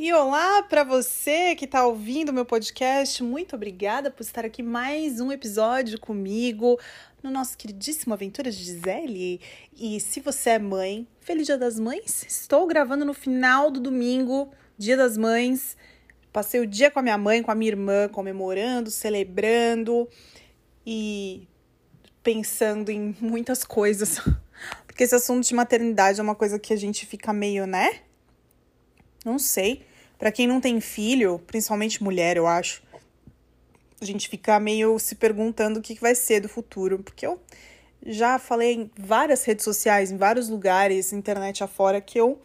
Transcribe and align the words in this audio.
E 0.00 0.12
olá 0.12 0.62
para 0.62 0.84
você 0.84 1.56
que 1.56 1.64
está 1.64 1.84
ouvindo 1.84 2.32
meu 2.32 2.44
podcast. 2.44 3.20
Muito 3.20 3.56
obrigada 3.56 4.12
por 4.12 4.22
estar 4.22 4.44
aqui 4.44 4.62
mais 4.62 5.18
um 5.20 5.32
episódio 5.32 5.98
comigo 5.98 6.78
no 7.20 7.32
nosso 7.32 7.58
queridíssimo 7.58 8.14
Aventuras 8.14 8.54
de 8.54 8.62
Gisele. 8.62 9.40
E 9.76 9.98
se 9.98 10.20
você 10.20 10.50
é 10.50 10.58
mãe, 10.60 11.04
feliz 11.18 11.46
Dia 11.46 11.58
das 11.58 11.80
Mães. 11.80 12.24
Estou 12.28 12.64
gravando 12.68 13.04
no 13.04 13.12
final 13.12 13.72
do 13.72 13.80
domingo, 13.80 14.52
Dia 14.78 14.96
das 14.96 15.16
Mães. 15.16 15.76
Passei 16.32 16.60
o 16.60 16.66
dia 16.66 16.92
com 16.92 17.00
a 17.00 17.02
minha 17.02 17.18
mãe, 17.18 17.42
com 17.42 17.50
a 17.50 17.54
minha 17.56 17.72
irmã, 17.72 18.08
comemorando, 18.08 18.92
celebrando 18.92 20.08
e 20.86 21.48
pensando 22.22 22.92
em 22.92 23.16
muitas 23.20 23.64
coisas. 23.64 24.20
Porque 24.86 25.02
esse 25.02 25.16
assunto 25.16 25.44
de 25.44 25.54
maternidade 25.56 26.20
é 26.20 26.22
uma 26.22 26.36
coisa 26.36 26.56
que 26.56 26.72
a 26.72 26.76
gente 26.76 27.04
fica 27.04 27.32
meio, 27.32 27.66
né? 27.66 28.02
Não 29.24 29.40
sei. 29.40 29.87
Para 30.18 30.32
quem 30.32 30.46
não 30.46 30.60
tem 30.60 30.80
filho, 30.80 31.40
principalmente 31.46 32.02
mulher, 32.02 32.36
eu 32.36 32.46
acho, 32.46 32.82
a 34.00 34.04
gente 34.04 34.28
fica 34.28 34.58
meio 34.58 34.98
se 34.98 35.14
perguntando 35.14 35.78
o 35.78 35.82
que 35.82 35.94
vai 35.94 36.14
ser 36.14 36.40
do 36.40 36.48
futuro. 36.48 36.98
Porque 36.98 37.24
eu 37.24 37.40
já 38.04 38.38
falei 38.38 38.74
em 38.74 38.90
várias 38.98 39.44
redes 39.44 39.64
sociais, 39.64 40.10
em 40.10 40.16
vários 40.16 40.48
lugares, 40.48 41.12
internet 41.12 41.62
afora, 41.62 42.00
que 42.00 42.18
eu 42.18 42.40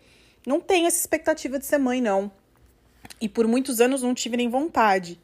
não 0.46 0.62
tenho 0.62 0.86
essa 0.86 1.00
expectativa 1.00 1.58
de 1.58 1.66
ser 1.66 1.80
mãe, 1.80 2.00
não. 2.00 2.32
E 3.20 3.28
por 3.28 3.48
muitos 3.48 3.82
anos 3.82 4.04
não 4.04 4.14
tive 4.14 4.38
nem 4.38 4.50
vontade. 4.50 5.20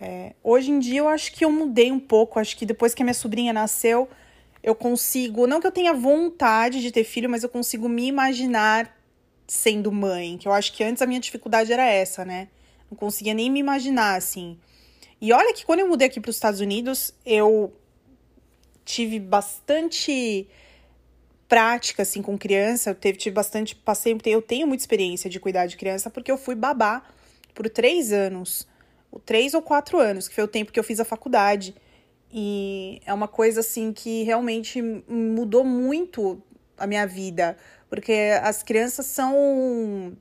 É, 0.00 0.34
hoje 0.44 0.70
em 0.70 0.78
dia 0.78 1.00
eu 1.00 1.08
acho 1.08 1.32
que 1.32 1.44
eu 1.44 1.50
mudei 1.50 1.90
um 1.90 2.00
pouco. 2.00 2.38
Acho 2.38 2.56
que 2.56 2.64
depois 2.64 2.94
que 2.94 3.02
a 3.02 3.04
minha 3.04 3.14
sobrinha 3.14 3.52
nasceu, 3.52 4.08
eu 4.62 4.74
consigo. 4.74 5.46
Não 5.46 5.60
que 5.60 5.66
eu 5.66 5.72
tenha 5.72 5.92
vontade 5.92 6.80
de 6.80 6.92
ter 6.92 7.04
filho, 7.04 7.28
mas 7.28 7.42
eu 7.42 7.48
consigo 7.48 7.88
me 7.88 8.06
imaginar 8.06 8.95
sendo 9.46 9.92
mãe, 9.92 10.36
que 10.36 10.48
eu 10.48 10.52
acho 10.52 10.72
que 10.72 10.82
antes 10.82 11.02
a 11.02 11.06
minha 11.06 11.20
dificuldade 11.20 11.72
era 11.72 11.84
essa, 11.84 12.24
né? 12.24 12.48
Não 12.90 12.96
conseguia 12.96 13.34
nem 13.34 13.50
me 13.50 13.60
imaginar 13.60 14.16
assim. 14.16 14.58
E 15.20 15.32
olha 15.32 15.54
que 15.54 15.64
quando 15.64 15.80
eu 15.80 15.88
mudei 15.88 16.08
aqui 16.08 16.20
para 16.20 16.30
os 16.30 16.36
Estados 16.36 16.60
Unidos, 16.60 17.14
eu 17.24 17.72
tive 18.84 19.18
bastante 19.18 20.48
prática 21.48 22.02
assim 22.02 22.22
com 22.22 22.36
criança, 22.36 22.90
eu 22.90 22.94
teve, 22.94 23.18
tive 23.18 23.34
bastante, 23.34 23.74
passei, 23.74 24.18
eu 24.24 24.42
tenho 24.42 24.66
muita 24.66 24.82
experiência 24.82 25.30
de 25.30 25.38
cuidar 25.38 25.66
de 25.66 25.76
criança 25.76 26.10
porque 26.10 26.30
eu 26.30 26.36
fui 26.36 26.54
babá 26.54 27.02
por 27.54 27.68
três 27.70 28.12
anos, 28.12 28.66
três 29.24 29.54
ou 29.54 29.62
quatro 29.62 29.98
anos, 29.98 30.28
que 30.28 30.34
foi 30.34 30.44
o 30.44 30.48
tempo 30.48 30.72
que 30.72 30.78
eu 30.78 30.84
fiz 30.84 31.00
a 31.00 31.04
faculdade. 31.04 31.74
E 32.32 33.00
é 33.06 33.14
uma 33.14 33.28
coisa 33.28 33.60
assim 33.60 33.92
que 33.92 34.24
realmente 34.24 34.82
mudou 35.08 35.64
muito 35.64 36.42
a 36.76 36.86
minha 36.86 37.06
vida, 37.06 37.56
porque 37.88 38.12
as 38.42 38.62
crianças 38.62 39.06
são, 39.06 40.16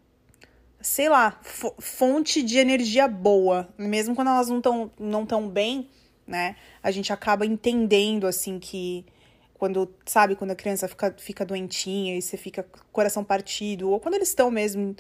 sei 0.82 1.10
lá, 1.10 1.40
fonte 1.80 2.44
de 2.44 2.58
energia 2.58 3.08
boa. 3.08 3.68
Mesmo 3.78 4.16
quando 4.16 4.30
elas 4.30 4.50
não 4.50 4.58
estão 4.58 4.92
não 5.00 5.26
tão 5.26 5.50
bem, 5.50 5.90
né? 6.28 6.56
A 6.82 6.92
gente 6.92 7.12
acaba 7.12 7.46
entendendo, 7.46 8.28
assim, 8.28 8.60
que 8.60 9.06
quando, 9.54 9.94
sabe, 10.06 10.36
quando 10.36 10.52
a 10.52 10.56
criança 10.56 10.88
fica, 10.88 11.16
fica 11.18 11.46
doentinha 11.46 12.18
e 12.18 12.22
você 12.22 12.38
fica 12.38 12.64
com 12.64 12.80
o 12.80 12.84
coração 12.92 13.24
partido, 13.24 13.90
ou 13.90 14.00
quando 14.00 14.16
eles 14.16 14.30
estão 14.30 14.52
mesmo 14.52 14.96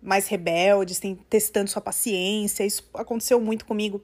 mais 0.00 0.28
rebeldes, 0.28 0.98
tem, 0.98 1.16
testando 1.28 1.68
sua 1.68 1.82
paciência. 1.82 2.64
Isso 2.64 2.88
aconteceu 2.94 3.40
muito 3.40 3.64
comigo. 3.64 4.02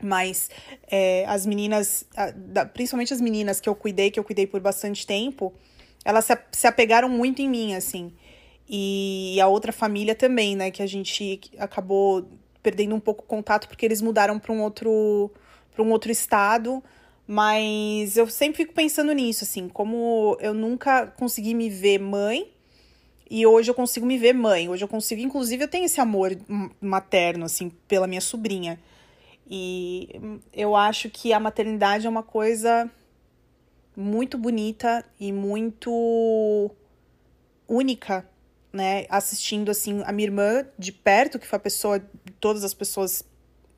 Mas 0.00 0.48
é, 0.88 1.24
as 1.26 1.44
meninas, 1.44 2.04
principalmente 2.72 3.12
as 3.12 3.20
meninas 3.20 3.60
que 3.60 3.68
eu 3.68 3.74
cuidei, 3.74 4.10
que 4.10 4.18
eu 4.18 4.24
cuidei 4.24 4.46
por 4.46 4.60
bastante 4.60 5.06
tempo, 5.06 5.52
elas 6.08 6.26
se, 6.50 6.66
apegaram 6.66 7.06
muito 7.06 7.42
em 7.42 7.48
mim, 7.50 7.74
assim. 7.74 8.14
E 8.66 9.38
a 9.42 9.46
outra 9.46 9.72
família 9.72 10.14
também, 10.14 10.56
né? 10.56 10.70
Que 10.70 10.82
a 10.82 10.86
gente 10.86 11.38
acabou 11.58 12.26
perdendo 12.62 12.94
um 12.94 13.00
pouco 13.00 13.24
o 13.24 13.26
contato 13.26 13.68
porque 13.68 13.84
eles 13.84 14.00
mudaram 14.00 14.38
para 14.38 14.50
um 14.50 14.62
outro 14.62 15.30
para 15.70 15.82
um 15.82 15.90
outro 15.92 16.10
estado, 16.10 16.82
mas 17.26 18.16
eu 18.16 18.26
sempre 18.26 18.56
fico 18.56 18.72
pensando 18.72 19.12
nisso, 19.12 19.44
assim, 19.44 19.68
como 19.68 20.36
eu 20.40 20.54
nunca 20.54 21.06
consegui 21.08 21.54
me 21.54 21.68
ver 21.68 21.98
mãe 21.98 22.50
e 23.30 23.46
hoje 23.46 23.70
eu 23.70 23.74
consigo 23.74 24.06
me 24.06 24.16
ver 24.16 24.32
mãe. 24.32 24.68
Hoje 24.68 24.82
eu 24.82 24.88
consigo, 24.88 25.20
inclusive, 25.20 25.62
eu 25.62 25.68
tenho 25.68 25.84
esse 25.84 26.00
amor 26.00 26.36
materno, 26.80 27.44
assim, 27.44 27.70
pela 27.86 28.06
minha 28.06 28.22
sobrinha. 28.22 28.80
E 29.48 30.40
eu 30.52 30.74
acho 30.74 31.10
que 31.10 31.32
a 31.32 31.38
maternidade 31.38 32.06
é 32.06 32.10
uma 32.10 32.22
coisa 32.22 32.90
muito 33.98 34.38
bonita 34.38 35.04
e 35.18 35.32
muito 35.32 36.70
única, 37.66 38.24
né? 38.72 39.06
Assistindo 39.08 39.72
assim 39.72 40.02
a 40.06 40.12
minha 40.12 40.28
irmã 40.28 40.64
de 40.78 40.92
perto, 40.92 41.36
que 41.36 41.46
foi 41.46 41.56
a 41.56 41.60
pessoa, 41.60 42.00
todas 42.38 42.62
as 42.62 42.72
pessoas 42.72 43.24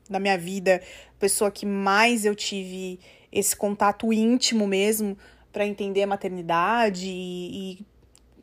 da 0.07 0.19
minha 0.19 0.37
vida, 0.37 0.79
a 1.07 1.19
pessoa 1.19 1.49
que 1.49 1.65
mais 1.65 2.23
eu 2.23 2.35
tive 2.35 2.99
esse 3.31 3.55
contato 3.55 4.13
íntimo 4.13 4.67
mesmo 4.67 5.17
para 5.51 5.65
entender 5.65 6.03
a 6.03 6.07
maternidade 6.07 7.07
e, 7.07 7.79
e, 7.81 7.85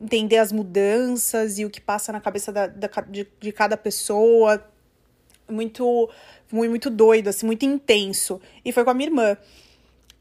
entender 0.01 0.39
as 0.39 0.51
mudanças 0.51 1.61
e 1.61 1.65
o 1.65 1.71
que 1.71 1.81
passa 1.81 2.11
na 2.11 2.21
cabeça 2.21 2.51
da, 2.51 2.67
da 2.67 2.89
de, 3.09 3.25
de 3.39 3.53
cada 3.53 3.77
pessoa. 3.77 4.69
Muito, 5.49 6.11
muito, 6.51 6.71
muito 6.71 6.91
doido, 6.91 7.29
assim, 7.29 7.47
muito 7.47 7.65
intenso. 7.65 8.41
E 8.65 8.73
foi 8.73 8.83
com 8.83 8.91
a 8.91 8.95
minha 8.95 9.09
irmã. 9.09 9.37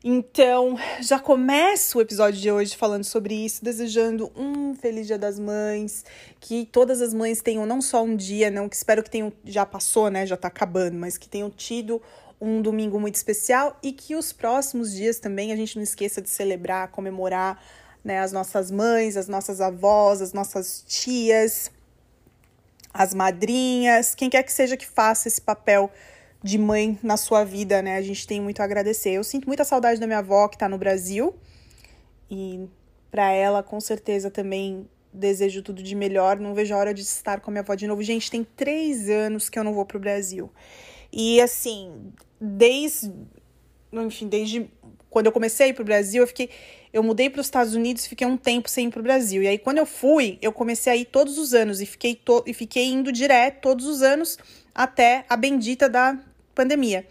Então, 0.03 0.77
já 1.01 1.17
começo 1.19 1.97
o 1.97 2.01
episódio 2.01 2.39
de 2.39 2.51
hoje 2.51 2.77
falando 2.77 3.03
sobre 3.03 3.33
isso, 3.33 3.63
desejando 3.63 4.31
um 4.35 4.75
feliz 4.75 5.07
Dia 5.07 5.17
das 5.17 5.39
Mães, 5.39 6.05
que 6.39 6.67
todas 6.71 7.01
as 7.01 7.15
mães 7.15 7.41
tenham 7.41 7.65
não 7.65 7.81
só 7.81 8.03
um 8.03 8.15
dia, 8.15 8.51
não 8.51 8.69
que 8.69 8.75
espero 8.75 9.01
que 9.01 9.09
tenham 9.09 9.33
já 9.43 9.65
passou, 9.65 10.11
né, 10.11 10.23
já 10.27 10.37
tá 10.37 10.49
acabando, 10.49 10.95
mas 10.99 11.17
que 11.17 11.27
tenham 11.27 11.49
tido 11.49 11.99
um 12.39 12.61
domingo 12.61 12.99
muito 12.99 13.15
especial 13.15 13.75
e 13.81 13.91
que 13.91 14.15
os 14.15 14.31
próximos 14.31 14.93
dias 14.93 15.17
também 15.17 15.51
a 15.51 15.55
gente 15.55 15.75
não 15.75 15.83
esqueça 15.83 16.21
de 16.21 16.29
celebrar, 16.29 16.89
comemorar, 16.89 17.59
né, 18.03 18.19
as 18.19 18.31
nossas 18.31 18.69
mães, 18.69 19.17
as 19.17 19.27
nossas 19.27 19.59
avós, 19.59 20.21
as 20.21 20.31
nossas 20.31 20.85
tias, 20.87 21.71
as 22.93 23.15
madrinhas, 23.15 24.13
quem 24.13 24.29
quer 24.29 24.43
que 24.43 24.53
seja 24.53 24.77
que 24.77 24.85
faça 24.85 25.27
esse 25.27 25.41
papel 25.41 25.91
de 26.43 26.57
mãe 26.57 26.97
na 27.01 27.17
sua 27.17 27.43
vida, 27.43 27.81
né? 27.81 27.97
A 27.97 28.01
gente 28.01 28.27
tem 28.27 28.39
muito 28.39 28.61
a 28.61 28.63
agradecer. 28.63 29.11
Eu 29.11 29.23
sinto 29.23 29.47
muita 29.47 29.63
saudade 29.63 29.99
da 29.99 30.07
minha 30.07 30.19
avó 30.19 30.47
que 30.47 30.57
tá 30.57 30.69
no 30.69 30.77
Brasil. 30.77 31.35
E 32.29 32.67
para 33.09 33.31
ela, 33.31 33.63
com 33.63 33.79
certeza, 33.79 34.29
também 34.29 34.87
desejo 35.11 35.61
tudo 35.61 35.81
de 35.81 35.95
melhor. 35.95 36.39
Não 36.39 36.53
vejo 36.53 36.73
a 36.73 36.77
hora 36.77 36.93
de 36.93 37.01
estar 37.01 37.39
com 37.39 37.49
a 37.49 37.53
minha 37.53 37.61
avó 37.61 37.75
de 37.75 37.87
novo. 37.87 38.03
Gente, 38.03 38.29
tem 38.29 38.43
três 38.43 39.09
anos 39.09 39.49
que 39.49 39.57
eu 39.57 39.63
não 39.63 39.73
vou 39.73 39.85
pro 39.85 39.99
Brasil. 39.99 40.51
E 41.11 41.41
assim, 41.41 42.11
desde. 42.39 43.11
Enfim, 43.91 44.27
desde 44.27 44.69
quando 45.09 45.27
eu 45.27 45.31
comecei 45.31 45.73
pro 45.73 45.83
Brasil, 45.83 46.23
eu 46.23 46.27
fiquei. 46.27 46.49
Eu 46.93 47.01
mudei 47.01 47.29
para 47.29 47.41
os 47.41 47.47
Estados 47.47 47.73
Unidos 47.73 48.05
e 48.05 48.09
fiquei 48.09 48.27
um 48.27 48.37
tempo 48.37 48.69
sem 48.69 48.87
ir 48.87 48.91
pro 48.91 49.03
Brasil. 49.03 49.43
E 49.43 49.47
aí, 49.47 49.57
quando 49.57 49.77
eu 49.77 49.85
fui, 49.85 50.37
eu 50.41 50.51
comecei 50.51 50.93
a 50.93 50.95
ir 50.95 51.05
todos 51.05 51.37
os 51.37 51.53
anos 51.53 51.81
e 51.81 51.85
fiquei, 51.85 52.15
to 52.15 52.43
e 52.45 52.53
fiquei 52.53 52.85
indo 52.85 53.11
direto 53.11 53.61
todos 53.61 53.85
os 53.85 54.01
anos 54.01 54.37
até 54.77 55.25
a 55.27 55.35
bendita 55.35 55.89
da 55.89 56.15
pandemia. 56.53 57.07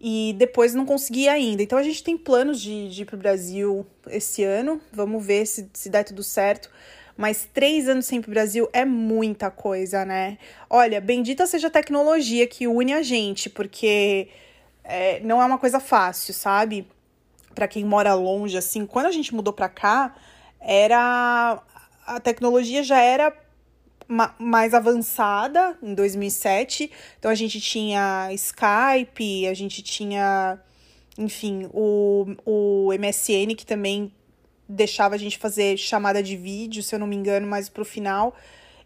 E 0.00 0.34
depois 0.38 0.74
não 0.74 0.86
consegui 0.86 1.28
ainda. 1.28 1.62
Então 1.62 1.78
a 1.78 1.82
gente 1.82 2.02
tem 2.02 2.16
planos 2.16 2.58
de, 2.58 2.88
de 2.88 3.02
ir 3.02 3.04
pro 3.04 3.18
Brasil 3.18 3.86
esse 4.08 4.42
ano. 4.42 4.80
Vamos 4.90 5.24
ver 5.24 5.44
se, 5.44 5.68
se 5.74 5.90
der 5.90 6.04
tudo 6.04 6.22
certo. 6.22 6.70
Mas 7.18 7.46
três 7.52 7.86
anos 7.86 8.06
sem 8.06 8.22
pro 8.22 8.30
Brasil 8.30 8.66
é 8.72 8.86
muita 8.86 9.50
coisa, 9.50 10.06
né? 10.06 10.38
Olha, 10.70 11.02
bendita 11.02 11.46
seja 11.46 11.66
a 11.66 11.70
tecnologia 11.70 12.46
que 12.46 12.66
une 12.66 12.94
a 12.94 13.02
gente, 13.02 13.50
porque 13.50 14.28
é, 14.82 15.20
não 15.20 15.42
é 15.42 15.44
uma 15.44 15.58
coisa 15.58 15.78
fácil, 15.78 16.32
sabe? 16.32 16.88
Para 17.54 17.68
quem 17.68 17.84
mora 17.84 18.14
longe, 18.14 18.56
assim, 18.56 18.86
quando 18.86 19.04
a 19.04 19.12
gente 19.12 19.34
mudou 19.34 19.52
pra 19.52 19.68
cá, 19.68 20.16
era. 20.58 21.62
A 22.06 22.18
tecnologia 22.18 22.82
já 22.82 22.98
era 22.98 23.30
mais 24.38 24.74
avançada 24.74 25.76
em 25.82 25.94
2007. 25.94 26.90
Então 27.18 27.30
a 27.30 27.34
gente 27.34 27.60
tinha 27.60 28.28
Skype, 28.32 29.46
a 29.46 29.54
gente 29.54 29.82
tinha, 29.82 30.58
enfim, 31.16 31.68
o, 31.72 32.26
o 32.44 32.88
MSN 32.92 33.54
que 33.56 33.64
também 33.64 34.12
deixava 34.68 35.14
a 35.14 35.18
gente 35.18 35.38
fazer 35.38 35.76
chamada 35.76 36.22
de 36.22 36.36
vídeo, 36.36 36.82
se 36.82 36.94
eu 36.94 36.98
não 36.98 37.06
me 37.06 37.16
engano, 37.16 37.46
mais 37.46 37.68
pro 37.68 37.84
final. 37.84 38.34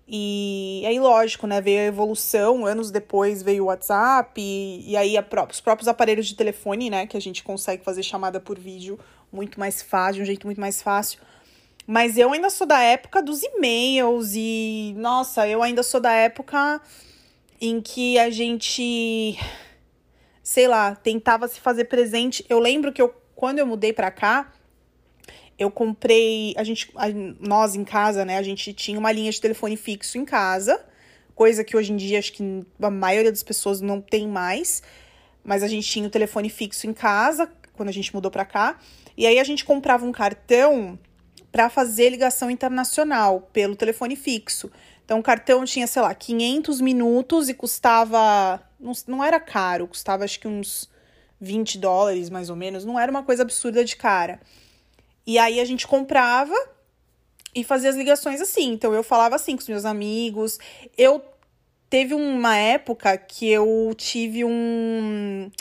E 0.06 0.84
aí, 0.86 1.00
lógico, 1.00 1.46
né? 1.46 1.60
Veio 1.62 1.80
a 1.80 1.84
evolução, 1.84 2.66
anos 2.66 2.90
depois 2.90 3.42
veio 3.42 3.64
o 3.64 3.66
WhatsApp, 3.68 4.38
e, 4.38 4.90
e 4.90 4.96
aí 4.96 5.20
pró 5.22 5.46
os 5.50 5.60
próprios 5.60 5.88
aparelhos 5.88 6.26
de 6.26 6.34
telefone, 6.34 6.90
né? 6.90 7.06
Que 7.06 7.16
a 7.16 7.20
gente 7.20 7.42
consegue 7.42 7.82
fazer 7.82 8.02
chamada 8.02 8.38
por 8.38 8.58
vídeo 8.58 8.98
muito 9.32 9.58
mais 9.58 9.82
fácil, 9.82 10.16
de 10.16 10.22
um 10.22 10.26
jeito 10.26 10.46
muito 10.46 10.60
mais 10.60 10.82
fácil. 10.82 11.20
Mas 11.86 12.16
eu 12.16 12.32
ainda 12.32 12.48
sou 12.48 12.66
da 12.66 12.80
época 12.80 13.22
dos 13.22 13.42
e-mails 13.42 14.32
e, 14.34 14.94
nossa, 14.96 15.46
eu 15.46 15.62
ainda 15.62 15.82
sou 15.82 16.00
da 16.00 16.12
época 16.12 16.80
em 17.60 17.80
que 17.80 18.18
a 18.18 18.30
gente, 18.30 19.38
sei 20.42 20.66
lá, 20.66 20.94
tentava 20.94 21.46
se 21.46 21.60
fazer 21.60 21.84
presente. 21.84 22.44
Eu 22.48 22.58
lembro 22.58 22.92
que 22.92 23.02
eu, 23.02 23.14
quando 23.34 23.58
eu 23.58 23.66
mudei 23.66 23.92
pra 23.92 24.10
cá, 24.10 24.50
eu 25.58 25.70
comprei, 25.70 26.54
a 26.56 26.64
gente, 26.64 26.90
a, 26.96 27.06
nós 27.38 27.74
em 27.74 27.84
casa, 27.84 28.24
né, 28.24 28.38
a 28.38 28.42
gente 28.42 28.72
tinha 28.72 28.98
uma 28.98 29.12
linha 29.12 29.30
de 29.30 29.40
telefone 29.40 29.76
fixo 29.76 30.16
em 30.16 30.24
casa, 30.24 30.82
coisa 31.34 31.62
que 31.62 31.76
hoje 31.76 31.92
em 31.92 31.96
dia 31.96 32.18
acho 32.18 32.32
que 32.32 32.64
a 32.80 32.90
maioria 32.90 33.30
das 33.30 33.42
pessoas 33.42 33.80
não 33.80 34.00
tem 34.00 34.26
mais. 34.26 34.82
Mas 35.44 35.62
a 35.62 35.68
gente 35.68 35.86
tinha 35.86 36.06
o 36.06 36.10
telefone 36.10 36.48
fixo 36.48 36.86
em 36.86 36.94
casa 36.94 37.52
quando 37.74 37.90
a 37.90 37.92
gente 37.92 38.14
mudou 38.14 38.30
para 38.30 38.46
cá. 38.46 38.78
E 39.14 39.26
aí 39.26 39.38
a 39.38 39.44
gente 39.44 39.62
comprava 39.62 40.06
um 40.06 40.12
cartão 40.12 40.98
para 41.54 41.70
fazer 41.70 42.10
ligação 42.10 42.50
internacional 42.50 43.42
pelo 43.52 43.76
telefone 43.76 44.16
fixo. 44.16 44.68
Então 45.04 45.20
o 45.20 45.22
cartão 45.22 45.64
tinha, 45.64 45.86
sei 45.86 46.02
lá, 46.02 46.12
500 46.12 46.80
minutos 46.80 47.48
e 47.48 47.54
custava. 47.54 48.60
Não, 48.80 48.92
não 49.06 49.22
era 49.22 49.38
caro, 49.38 49.86
custava 49.86 50.24
acho 50.24 50.40
que 50.40 50.48
uns 50.48 50.90
20 51.40 51.78
dólares 51.78 52.28
mais 52.28 52.50
ou 52.50 52.56
menos. 52.56 52.84
Não 52.84 52.98
era 52.98 53.08
uma 53.08 53.22
coisa 53.22 53.44
absurda 53.44 53.84
de 53.84 53.94
cara. 53.94 54.40
E 55.24 55.38
aí 55.38 55.60
a 55.60 55.64
gente 55.64 55.86
comprava 55.86 56.56
e 57.54 57.62
fazia 57.62 57.90
as 57.90 57.94
ligações 57.94 58.40
assim. 58.40 58.72
Então 58.72 58.92
eu 58.92 59.04
falava 59.04 59.36
assim 59.36 59.54
com 59.54 59.62
os 59.62 59.68
meus 59.68 59.84
amigos. 59.84 60.58
Eu 60.98 61.22
teve 61.88 62.14
uma 62.14 62.56
época 62.56 63.16
que 63.16 63.48
eu 63.48 63.94
tive 63.96 64.44
um. 64.44 65.52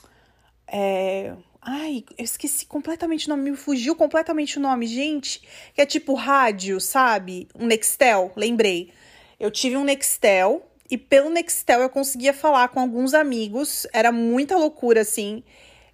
É, 0.68 1.36
ai, 1.66 2.04
eu 2.18 2.24
esqueci 2.24 2.66
completamente 2.66 3.28
o 3.28 3.30
nome, 3.30 3.52
me 3.52 3.58
fugiu 3.58 3.96
completamente 3.96 4.58
o 4.58 4.62
nome, 4.62 4.86
gente. 4.88 5.42
Que 5.74 5.82
é 5.82 5.86
tipo 5.86 6.14
rádio, 6.14 6.80
sabe? 6.80 7.48
Um 7.56 7.66
Nextel, 7.66 8.32
lembrei. 8.36 8.92
Eu 9.40 9.50
tive 9.52 9.76
um 9.78 9.84
Nextel 9.84 10.66
e 10.90 10.98
pelo 10.98 11.30
Nextel 11.30 11.82
eu 11.82 11.90
conseguia 11.90 12.34
falar 12.34 12.68
com 12.70 12.80
alguns 12.80 13.14
amigos. 13.14 13.88
Era 13.94 14.12
muita 14.12 14.58
loucura, 14.58 15.02
assim. 15.02 15.44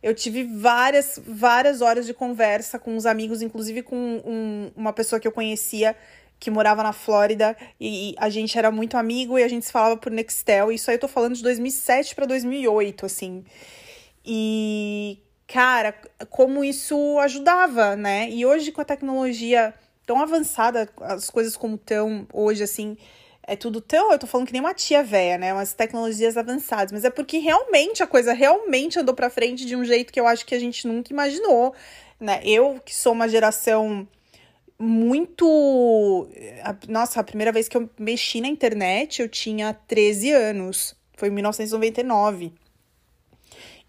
Eu 0.02 0.16
tive 0.16 0.44
várias, 0.44 1.20
várias 1.26 1.82
horas 1.82 2.06
de 2.06 2.14
conversa 2.14 2.80
com 2.80 2.96
os 2.96 3.06
amigos, 3.06 3.42
inclusive 3.42 3.84
com 3.84 3.96
um, 4.26 4.72
uma 4.76 4.94
pessoa 4.94 5.20
que 5.20 5.28
eu 5.28 5.32
conhecia 5.32 5.96
que 6.40 6.50
morava 6.50 6.82
na 6.82 6.94
Flórida 6.94 7.56
e 7.80 8.16
a 8.18 8.30
gente 8.30 8.58
era 8.58 8.72
muito 8.72 8.96
amigo 8.96 9.38
e 9.38 9.44
a 9.44 9.48
gente 9.48 9.66
se 9.66 9.72
falava 9.72 9.98
por 9.98 10.12
Nextel. 10.12 10.72
Isso 10.72 10.90
aí 10.90 10.96
eu 10.96 11.02
tô 11.02 11.08
falando 11.08 11.36
de 11.36 11.44
2007 11.44 12.16
para 12.16 12.26
2008, 12.26 13.06
assim. 13.06 13.44
E 14.26 15.20
cara, 15.52 15.96
como 16.30 16.64
isso 16.64 17.18
ajudava, 17.20 17.96
né? 17.96 18.30
E 18.30 18.46
hoje 18.46 18.72
com 18.72 18.82
a 18.82 18.86
tecnologia 18.86 19.74
tão 20.06 20.22
avançada, 20.22 20.88
as 21.02 21.30
coisas 21.30 21.58
como 21.58 21.76
estão 21.76 22.28
hoje 22.32 22.64
assim, 22.64 22.96
é 23.44 23.56
tudo 23.56 23.82
tão. 23.82 24.12
Eu 24.12 24.20
tô 24.20 24.28
falando 24.28 24.46
que 24.46 24.54
nem 24.54 24.62
uma 24.62 24.76
tia 24.76 25.04
velha, 25.04 25.40
né? 25.40 25.52
Umas 25.52 25.74
tecnologias 25.74 26.38
avançadas. 26.38 26.92
Mas 26.92 27.04
é 27.04 27.10
porque 27.10 27.40
realmente 27.40 28.04
a 28.04 28.08
coisa 28.08 28.32
realmente 28.32 29.00
andou 29.00 29.16
pra 29.16 29.30
frente 29.30 29.66
de 29.66 29.76
um 29.76 29.84
jeito 29.84 30.14
que 30.14 30.20
eu 30.20 30.28
acho 30.28 30.46
que 30.46 30.54
a 30.54 30.60
gente 30.60 30.88
nunca 30.88 31.12
imaginou, 31.12 31.74
né? 32.20 32.42
Eu, 32.44 32.80
que 32.86 32.94
sou 32.94 33.14
uma 33.14 33.28
geração 33.28 34.08
muito. 34.78 36.30
Nossa, 36.88 37.20
a 37.22 37.24
primeira 37.24 37.52
vez 37.52 37.68
que 37.68 37.76
eu 37.76 37.90
mexi 37.98 38.40
na 38.40 38.48
internet 38.48 39.22
eu 39.22 39.28
tinha 39.28 39.74
13 39.74 40.32
anos. 40.32 40.96
Foi 41.18 41.30
em 41.30 41.32
1999. 41.32 42.54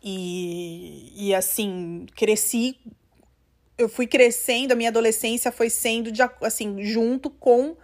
E, 0.03 1.13
e 1.15 1.35
assim, 1.35 2.07
cresci. 2.17 2.77
Eu 3.77 3.89
fui 3.89 4.07
crescendo, 4.07 4.73
a 4.73 4.75
minha 4.75 4.91
adolescência 4.91 5.51
foi 5.51 5.71
sendo 5.71 6.13
de, 6.13 6.21
assim, 6.43 6.83
junto 6.83 7.31
com 7.31 7.77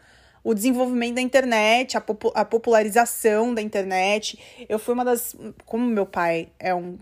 o 0.45 0.55
desenvolvimento 0.55 1.17
da 1.17 1.21
internet, 1.21 1.97
a, 1.97 2.01
popu 2.01 2.31
a 2.35 2.45
popularização 2.45 3.53
da 3.53 3.61
internet. 3.61 4.39
Eu 4.69 4.79
fui 4.79 4.95
uma 4.95 5.05
das. 5.05 5.35
Como 5.65 5.85
meu 5.87 6.07
pai 6.07 6.49
é 6.59 6.75
um 6.75 6.99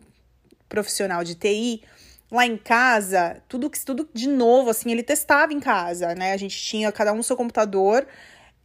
profissional 0.69 1.23
de 1.23 1.35
TI, 1.35 1.83
lá 2.31 2.47
em 2.47 2.57
casa, 2.57 3.43
tudo 3.49 3.71
tudo 3.85 4.09
de 4.13 4.29
novo, 4.29 4.71
assim, 4.71 4.91
ele 4.91 5.03
testava 5.03 5.53
em 5.53 5.61
casa, 5.61 6.15
né? 6.15 6.33
A 6.33 6.37
gente 6.37 6.57
tinha 6.57 6.91
cada 6.91 7.13
um 7.13 7.23
seu 7.23 7.37
computador. 7.37 8.07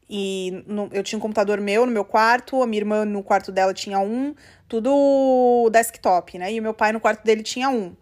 E 0.10 0.63
no, 0.66 0.90
eu 0.92 1.04
tinha 1.04 1.18
um 1.18 1.22
computador 1.22 1.62
meu 1.62 1.86
no 1.86 1.92
meu 1.92 2.04
quarto, 2.04 2.63
a 2.63 2.68
minha 2.68 2.81
irmã 2.81 3.06
no 3.06 3.22
quarto 3.22 3.51
dela 3.51 3.74
tinha 3.74 4.00
um, 4.00 4.34
tudo 4.69 5.69
desktop, 5.71 6.38
né? 6.38 6.54
E 6.54 6.60
o 6.60 6.63
meu 6.63 6.74
pai 6.74 6.94
no 6.94 7.00
quarto 7.00 7.25
dele 7.25 7.44
tinha 7.44 7.69
um. 7.69 7.95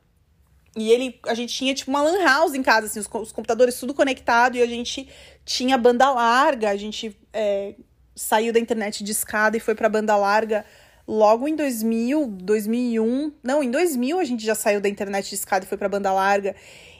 E 0.75 0.91
ele, 0.91 1.19
a 1.25 1.33
gente 1.33 1.55
tinha 1.55 1.73
tipo 1.73 1.89
uma 1.89 2.03
lan 2.03 2.23
house 2.23 2.53
em 2.53 2.61
casa, 2.61 2.85
assim, 2.85 2.99
os, 2.99 3.07
os 3.11 3.31
computadores 3.31 3.79
tudo 3.79 3.95
conectado 3.95 4.57
e 4.57 4.61
a 4.61 4.67
gente 4.67 5.09
tinha 5.43 5.75
banda 5.75 6.11
larga, 6.11 6.69
a 6.69 6.75
gente 6.75 7.17
é, 7.33 7.73
saiu 8.15 8.53
da 8.53 8.59
internet 8.59 9.03
de 9.03 9.11
escada 9.11 9.57
e 9.57 9.59
foi 9.59 9.73
pra 9.73 9.89
banda 9.89 10.15
larga 10.15 10.65
logo 11.07 11.47
em 11.47 11.55
2000, 11.55 12.27
2001. 12.27 13.33
Não, 13.41 13.63
em 13.63 13.71
2000 13.71 14.19
a 14.19 14.23
gente 14.23 14.45
já 14.45 14.53
saiu 14.53 14.81
da 14.81 14.89
internet 14.89 15.29
de 15.29 15.35
escada 15.35 15.65
e 15.65 15.67
foi 15.67 15.77
pra 15.77 15.89
banda 15.89 16.11
larga. 16.11 16.55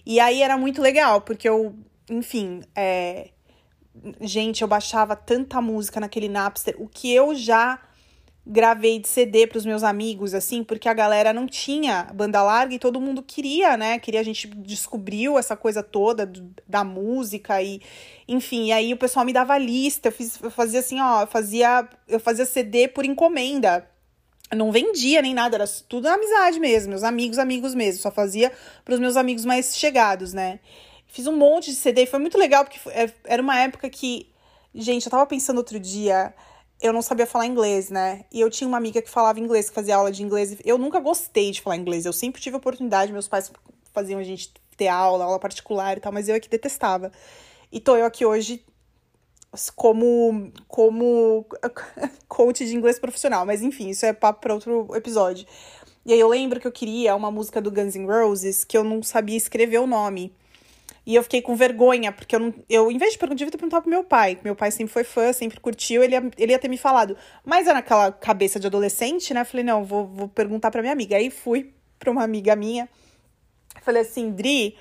E 0.06 0.20
aí 0.20 0.42
era 0.42 0.58
muito 0.58 0.82
legal, 0.82 1.22
porque 1.22 1.48
eu, 1.48 1.76
enfim, 2.10 2.62
é, 2.74 3.30
gente, 4.22 4.62
eu 4.62 4.68
baixava 4.68 5.16
tanta 5.16 5.62
música 5.62 6.00
naquele 6.00 6.30
Napster, 6.30 6.76
o 6.80 6.88
que 6.88 7.14
eu 7.14 7.36
já 7.36 7.80
gravei 8.50 8.98
de 8.98 9.10
CD 9.10 9.46
para 9.46 9.58
os 9.58 9.66
meus 9.66 9.84
amigos, 9.84 10.34
assim, 10.34 10.64
porque 10.64 10.88
a 10.88 10.94
galera 10.94 11.34
não 11.34 11.46
tinha 11.46 12.08
banda 12.14 12.42
larga 12.42 12.74
e 12.74 12.80
todo 12.80 13.02
mundo 13.02 13.22
queria, 13.22 13.76
né? 13.76 14.00
Queria, 14.00 14.22
a 14.22 14.24
gente 14.24 14.48
descobriu 14.48 15.38
essa 15.38 15.58
coisa 15.58 15.84
toda 15.84 16.26
do, 16.26 16.50
da 16.66 16.82
música 16.84 17.62
e, 17.62 17.82
enfim, 18.26 18.68
e 18.68 18.72
aí 18.72 18.94
o 18.94 18.98
pessoal 18.98 19.26
me 19.26 19.34
dava 19.34 19.58
lista, 19.58 20.08
eu, 20.08 20.12
fiz, 20.14 20.42
eu 20.42 20.50
fazia 20.50 20.80
assim, 20.80 21.02
ó, 21.02 21.24
eu 21.24 21.28
fazia, 21.28 21.88
eu 22.08 22.20
fazia 22.20 22.46
CD 22.46 22.88
por 22.88 23.06
encomenda. 23.06 23.86
Não 24.56 24.72
vendia 24.72 25.22
nem 25.22 25.34
nada, 25.34 25.58
era 25.58 25.68
tudo 25.68 26.08
amizade 26.08 26.58
mesmo, 26.58 26.92
meus 26.92 27.04
amigos, 27.04 27.38
amigos 27.38 27.76
mesmo, 27.76 28.02
só 28.02 28.10
fazia 28.10 28.50
para 28.86 28.94
os 28.94 29.00
meus 29.00 29.18
amigos 29.18 29.44
mais 29.44 29.76
chegados, 29.76 30.32
né? 30.32 30.62
Fiz 31.06 31.28
um 31.28 31.36
monte 31.36 31.72
de 31.72 31.76
CD, 31.76 32.06
foi 32.06 32.20
muito 32.20 32.38
legal, 32.38 32.64
porque 32.64 32.80
é, 32.92 33.12
era 33.26 33.42
uma 33.42 33.60
época 33.60 33.90
que, 33.90 34.32
gente, 34.74 35.06
eu 35.06 35.12
tava 35.12 35.26
pensando 35.26 35.58
outro 35.58 35.78
dia, 35.78 36.34
eu 36.82 36.94
não 36.94 37.02
sabia 37.02 37.26
falar 37.26 37.46
inglês, 37.46 37.90
né? 37.90 38.26
E 38.32 38.40
eu 38.40 38.50
tinha 38.50 38.68
uma 38.68 38.78
amiga 38.78 39.02
que 39.02 39.10
falava 39.10 39.40
inglês, 39.40 39.70
que 39.70 39.76
fazia 39.76 39.96
aula 39.96 40.12
de 40.12 40.22
inglês. 40.24 40.58
Eu 40.64 40.78
nunca 40.78 41.00
gostei 41.00 41.52
de 41.52 41.62
falar 41.62 41.76
inglês. 41.76 42.06
Eu 42.06 42.14
sempre 42.14 42.42
tive 42.42 42.56
oportunidade, 42.56 43.12
meus 43.12 43.28
pais 43.28 43.52
faziam 43.94 44.20
a 44.20 44.24
gente 44.24 44.54
ter 44.76 44.88
aula, 44.88 45.26
aula 45.26 45.40
particular 45.40 45.98
e 45.98 46.00
tal, 46.00 46.12
mas 46.12 46.30
eu 46.30 46.36
é 46.36 46.40
que 46.40 46.50
detestava. 46.50 47.12
E 47.72 47.80
tô 47.80 47.98
eu 47.98 48.06
aqui 48.06 48.26
hoje 48.26 48.64
como 49.76 50.52
como 50.68 51.46
coach 52.28 52.66
de 52.66 52.76
inglês 52.76 53.00
profissional, 53.00 53.46
mas 53.46 53.62
enfim, 53.62 53.90
isso 53.90 54.06
é 54.06 54.14
papo 54.14 54.42
para 54.42 54.54
outro 54.54 54.88
episódio. 54.96 55.48
E 56.06 56.14
aí 56.14 56.20
eu 56.20 56.30
lembro 56.30 56.60
que 56.60 56.68
eu 56.68 56.72
queria 56.72 57.16
uma 57.16 57.32
música 57.32 57.60
do 57.60 57.72
Guns 57.72 57.96
N' 57.96 58.06
Roses 58.06 58.64
que 58.64 58.78
eu 58.78 58.84
não 58.84 59.02
sabia 59.02 59.36
escrever 59.36 59.80
o 59.80 59.88
nome. 59.88 60.34
E 61.08 61.16
eu 61.16 61.24
fiquei 61.24 61.42
com 61.42 61.56
vergonha, 61.56 62.12
porque 62.12 62.36
eu, 62.36 62.40
não, 62.42 62.54
eu 62.70 62.92
em 62.92 62.98
vez 62.98 63.14
de 63.14 63.18
perguntar, 63.18 63.38
devia 63.38 63.52
ter 63.52 63.58
perguntado 63.58 63.84
pro 63.84 63.90
meu 63.90 64.04
pai. 64.04 64.38
Meu 64.44 64.54
pai 64.54 64.72
sempre 64.72 64.92
foi 64.92 65.06
fã, 65.06 65.32
sempre 65.32 65.58
curtiu, 65.58 66.04
ele 66.04 66.14
ia, 66.14 66.32
ele 66.38 66.52
ia 66.52 66.60
ter 66.60 66.68
me 66.68 66.78
falado. 66.78 67.16
Mas 67.46 67.66
era 67.66 67.76
naquela 67.76 68.12
cabeça 68.12 68.60
de 68.60 68.68
adolescente, 68.68 69.34
né? 69.34 69.46
Falei, 69.46 69.64
não, 69.64 69.86
vou, 69.86 70.06
vou 70.06 70.28
perguntar 70.28 70.70
pra 70.70 70.82
minha 70.82 70.92
amiga. 70.92 71.16
Aí 71.16 71.30
fui 71.30 71.74
pra 71.98 72.12
uma 72.12 72.24
amiga 72.24 72.58
minha. 72.58 72.90
Falei 73.84 74.02
assim, 74.02 74.32
Dri, 74.32 74.76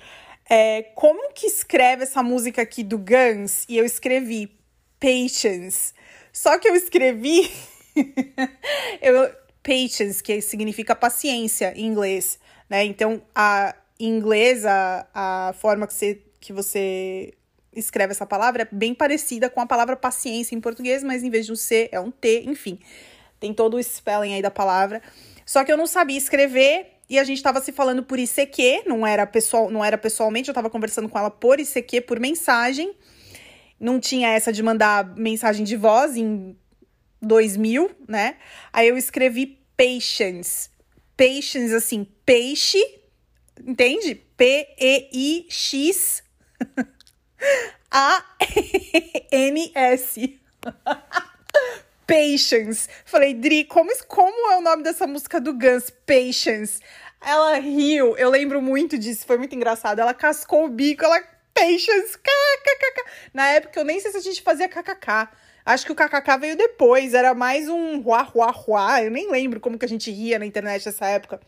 é, 0.49 0.81
como 0.95 1.31
que 1.31 1.47
escreve 1.47 2.03
essa 2.03 2.21
música 2.21 2.61
aqui 2.61 2.83
do 2.83 2.97
Guns? 2.97 3.63
E 3.69 3.77
eu 3.77 3.85
escrevi 3.85 4.51
Patience. 4.99 5.93
Só 6.33 6.59
que 6.59 6.67
eu 6.67 6.75
escrevi. 6.75 7.49
eu, 9.01 9.33
patience, 9.63 10.21
que 10.21 10.41
significa 10.41 10.93
paciência 10.93 11.73
em 11.73 11.85
inglês, 11.85 12.37
né? 12.69 12.83
Então, 12.83 13.21
a 13.33 13.73
em 13.99 14.07
inglês, 14.07 14.65
a, 14.65 15.07
a 15.13 15.53
forma 15.53 15.87
que 15.87 15.93
você, 15.93 16.21
que 16.39 16.53
você 16.53 17.33
escreve 17.73 18.11
essa 18.11 18.25
palavra 18.25 18.63
é 18.63 18.67
bem 18.71 18.93
parecida 18.93 19.49
com 19.49 19.61
a 19.61 19.65
palavra 19.65 19.95
paciência 19.95 20.55
em 20.55 20.61
português, 20.61 21.03
mas 21.03 21.23
em 21.23 21.29
vez 21.29 21.45
de 21.45 21.51
um 21.51 21.55
C 21.55 21.89
é 21.91 21.99
um 21.99 22.11
T, 22.11 22.43
enfim. 22.45 22.79
Tem 23.39 23.53
todo 23.53 23.77
o 23.77 23.83
spelling 23.83 24.33
aí 24.33 24.41
da 24.41 24.51
palavra. 24.51 25.01
Só 25.45 25.63
que 25.63 25.71
eu 25.71 25.77
não 25.77 25.87
sabia 25.87 26.17
escrever 26.17 26.97
e 27.09 27.17
a 27.17 27.23
gente 27.23 27.37
estava 27.37 27.61
se 27.61 27.71
falando 27.71 28.03
por 28.03 28.19
ICQ, 28.19 28.83
não 28.85 29.05
era 29.05 29.25
pessoal, 29.25 29.69
não 29.69 29.83
era 29.83 29.97
pessoalmente, 29.97 30.49
eu 30.49 30.51
estava 30.51 30.69
conversando 30.69 31.07
com 31.07 31.17
ela 31.17 31.29
por 31.29 31.59
ICQ, 31.59 32.01
por 32.01 32.19
mensagem. 32.19 32.93
Não 33.79 33.99
tinha 33.99 34.29
essa 34.29 34.51
de 34.51 34.61
mandar 34.63 35.15
mensagem 35.15 35.63
de 35.63 35.77
voz 35.77 36.17
em 36.17 36.57
2000, 37.21 37.91
né? 38.07 38.35
Aí 38.73 38.87
eu 38.87 38.97
escrevi 38.97 39.59
patience. 39.77 40.69
Patience 41.15 41.73
assim, 41.73 42.05
peixe 42.25 42.96
Entende? 43.65 44.15
P-E-I-X 44.37 46.23
A-N-S. 47.91 49.69
Patience. 52.05 52.87
Falei, 53.05 53.33
Dri, 53.33 53.63
como, 53.65 53.91
como 54.07 54.51
é 54.51 54.57
o 54.57 54.61
nome 54.61 54.83
dessa 54.83 55.07
música 55.07 55.41
do 55.41 55.53
Guns? 55.53 55.89
Patience. 56.05 56.81
Ela 57.21 57.55
riu, 57.57 58.15
eu 58.17 58.29
lembro 58.29 58.61
muito 58.61 58.97
disso, 58.97 59.25
foi 59.25 59.37
muito 59.37 59.55
engraçado. 59.55 59.99
Ela 59.99 60.13
cascou 60.13 60.65
o 60.65 60.69
bico, 60.69 61.03
ela. 61.03 61.21
Patience, 61.53 62.17
kkk. 62.19 63.03
Na 63.33 63.47
época 63.47 63.79
eu 63.79 63.83
nem 63.83 63.99
sei 63.99 64.11
se 64.11 64.17
a 64.17 64.21
gente 64.21 64.43
fazia 64.43 64.69
kkk. 64.69 65.29
Acho 65.65 65.85
que 65.87 65.91
o 65.91 65.95
kkk 65.95 66.37
veio 66.39 66.55
depois, 66.55 67.15
era 67.15 67.33
mais 67.33 67.67
um 67.67 67.99
ruá, 67.99 68.21
ruá, 68.21 68.51
ruá. 68.51 69.03
Eu 69.03 69.09
nem 69.09 69.31
lembro 69.31 69.59
como 69.59 69.77
que 69.77 69.85
a 69.85 69.89
gente 69.89 70.11
ria 70.11 70.37
na 70.37 70.45
internet 70.45 70.85
nessa 70.85 71.07
época. 71.07 71.41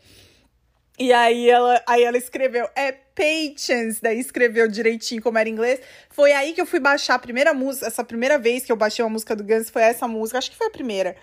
E 1.00 1.14
aí 1.14 1.48
ela, 1.48 1.82
aí 1.86 2.02
ela 2.02 2.18
escreveu, 2.18 2.68
é 2.76 2.92
Patience, 2.92 4.02
daí 4.02 4.20
escreveu 4.20 4.68
direitinho 4.68 5.22
como 5.22 5.38
era 5.38 5.48
em 5.48 5.52
inglês. 5.52 5.80
Foi 6.10 6.30
aí 6.30 6.52
que 6.52 6.60
eu 6.60 6.66
fui 6.66 6.78
baixar 6.78 7.14
a 7.14 7.18
primeira 7.18 7.54
música, 7.54 7.86
essa 7.86 8.04
primeira 8.04 8.38
vez 8.38 8.66
que 8.66 8.70
eu 8.70 8.76
baixei 8.76 9.02
uma 9.02 9.10
música 9.10 9.34
do 9.34 9.42
Guns 9.42 9.70
foi 9.70 9.80
essa 9.80 10.06
música, 10.06 10.36
acho 10.36 10.50
que 10.50 10.58
foi 10.58 10.66
a 10.66 10.70
primeira. 10.70 11.16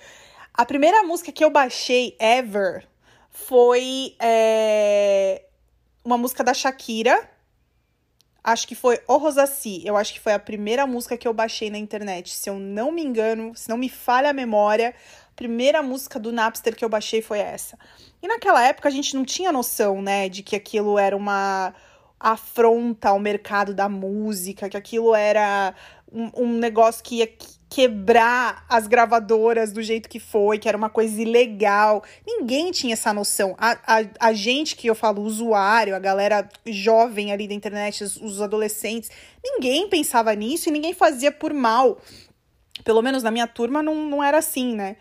A 0.52 0.66
primeira 0.66 1.04
música 1.04 1.32
que 1.32 1.46
eu 1.46 1.52
baixei 1.52 2.18
ever 2.20 2.88
foi 3.30 4.16
é, 4.20 5.44
uma 6.04 6.18
música 6.18 6.44
da 6.44 6.56
Shakira. 6.56 7.30
Acho 8.44 8.68
que 8.68 8.74
foi 8.74 9.00
O 9.08 9.18
Rosassi. 9.18 9.84
Eu 9.86 9.96
acho 9.96 10.12
que 10.12 10.20
foi 10.20 10.34
a 10.34 10.40
primeira 10.40 10.88
música 10.88 11.16
que 11.16 11.28
eu 11.28 11.34
baixei 11.34 11.70
na 11.70 11.78
internet. 11.78 12.34
Se 12.34 12.50
eu 12.50 12.58
não 12.58 12.92
me 12.92 13.04
engano, 13.04 13.54
se 13.56 13.70
não 13.70 13.78
me 13.78 13.90
falha 13.90 14.32
a 14.32 14.34
memória, 14.34 14.96
primeira 15.38 15.84
música 15.84 16.20
do 16.20 16.32
Napster 16.32 16.76
que 16.76 16.84
eu 16.84 16.90
baixei 16.90 17.22
foi 17.22 17.40
essa. 17.40 17.78
E 18.22 18.28
naquela 18.28 18.62
época 18.68 18.90
a 18.90 18.92
gente 18.92 19.16
não 19.16 19.24
tinha 19.24 19.52
noção, 19.52 20.02
né, 20.02 20.28
de 20.28 20.42
que 20.42 20.56
aquilo 20.56 20.98
era 20.98 21.16
uma 21.16 21.74
afronta 22.20 23.10
ao 23.10 23.20
mercado 23.20 23.74
da 23.76 23.88
música, 23.88 24.68
que 24.68 24.76
aquilo 24.76 25.14
era 25.14 25.76
um, 26.12 26.32
um 26.36 26.58
negócio 26.58 27.04
que 27.04 27.18
ia 27.18 27.30
quebrar 27.70 28.66
as 28.68 28.88
gravadoras 28.88 29.72
do 29.72 29.84
jeito 29.84 30.10
que 30.10 30.20
foi, 30.20 30.58
que 30.58 30.68
era 30.68 30.78
uma 30.78 30.90
coisa 30.90 31.22
ilegal. 31.22 32.04
Ninguém 32.26 32.72
tinha 32.72 32.94
essa 32.94 33.14
noção. 33.14 33.56
A, 33.60 33.78
a, 33.86 34.06
a 34.20 34.34
gente 34.34 34.76
que 34.76 34.90
eu 34.90 34.96
falo, 34.96 35.22
usuário, 35.22 35.96
a 35.96 36.00
galera 36.00 36.50
jovem 36.66 37.32
ali 37.32 37.48
da 37.48 37.54
internet, 37.54 38.04
os, 38.04 38.16
os 38.16 38.42
adolescentes, 38.42 39.12
ninguém 39.44 39.88
pensava 39.88 40.34
nisso 40.34 40.70
e 40.70 40.72
ninguém 40.72 40.94
fazia 40.94 41.32
por 41.32 41.54
mal. 41.54 42.00
Pelo 42.84 43.04
menos 43.04 43.22
na 43.22 43.30
minha 43.30 43.48
turma 43.48 43.84
não, 43.84 43.96
não 44.10 44.24
era 44.24 44.40
assim, 44.40 44.76
né? 44.76 44.96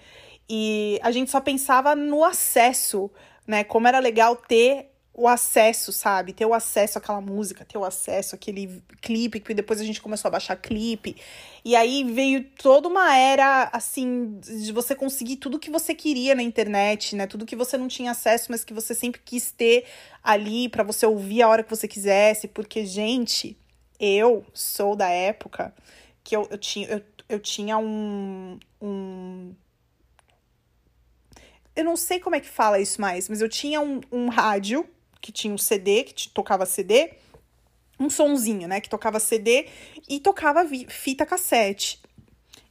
E 0.49 0.99
a 1.03 1.11
gente 1.11 1.31
só 1.31 1.41
pensava 1.41 1.95
no 1.95 2.25
acesso, 2.25 3.11
né? 3.47 3.65
Como 3.65 3.89
era 3.89 3.99
legal 3.99 4.37
ter 4.37 4.91
o 5.17 5.27
acesso, 5.27 5.93
sabe? 5.93 6.35
Ter 6.35 6.45
o 6.45 6.53
acesso 6.53 6.99
àquela 6.99 7.23
música, 7.23 7.65
ter 7.65 7.79
o 7.79 7.85
acesso 7.85 8.35
àquele 8.35 8.83
clipe, 9.01 9.41
que 9.41 9.55
depois 9.55 9.81
a 9.81 9.85
gente 9.85 10.01
começou 10.01 10.29
a 10.29 10.33
baixar 10.33 10.57
clipe. 10.57 11.17
E 11.65 11.75
aí 11.75 12.05
veio 12.05 12.45
toda 12.45 12.87
uma 12.87 13.17
era, 13.17 13.71
assim, 13.73 14.39
de 14.41 14.71
você 14.73 14.95
conseguir 14.95 15.37
tudo 15.37 15.59
que 15.59 15.71
você 15.71 15.95
queria 15.95 16.35
na 16.35 16.43
internet, 16.43 17.17
né? 17.17 17.27
Tudo 17.27 17.47
que 17.47 17.57
você 17.57 17.79
não 17.79 17.89
tinha 17.89 18.11
acesso, 18.11 18.49
mas 18.51 18.63
que 18.63 18.75
você 18.75 18.95
sempre 18.95 19.23
quis 19.25 19.51
ter 19.51 19.87
ali 20.23 20.69
para 20.69 20.85
você 20.85 21.07
ouvir 21.07 21.41
a 21.41 21.49
hora 21.49 21.65
que 21.65 21.71
você 21.71 21.89
quisesse. 21.89 22.47
Porque, 22.47 22.85
gente, 22.85 23.59
eu 23.99 24.45
sou 24.53 24.95
da 24.95 25.09
época 25.09 25.75
que 26.23 26.37
eu, 26.37 26.47
eu 26.51 26.59
tinha, 26.59 26.89
eu, 26.89 27.03
eu 27.27 27.41
tinha 27.41 27.79
um, 27.79 28.59
um 28.83 29.55
eu 31.77 31.85
não 31.85 31.97
sei 31.97 32.19
como 32.19 32.35
é 32.35 32.41
que 32.41 32.49
fala 32.49 32.81
isso 32.81 33.01
mais, 33.01 33.29
mas 33.29 33.41
eu 33.41 33.49
tinha 33.49 33.81
um, 33.81 34.01
um 34.11 34.29
rádio 34.29 34.89
que 35.21 35.31
tinha 35.31 35.53
um 35.53 35.59
CD, 35.59 36.05
que 36.05 36.29
tocava 36.31 36.65
CD, 36.65 37.13
um 38.01 38.09
sonzinho, 38.09 38.67
né, 38.67 38.81
que 38.81 38.89
tocava 38.89 39.21
CD 39.21 39.67
e 40.09 40.19
tocava 40.19 40.67
fita 40.89 41.27
cassete. 41.27 42.01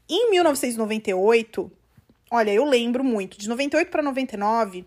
Em 0.09 0.31
1998, 0.31 1.71
olha, 2.31 2.51
eu 2.51 2.65
lembro 2.65 3.03
muito, 3.03 3.37
de 3.37 3.47
98 3.47 3.89
para 3.89 4.03
99, 4.03 4.85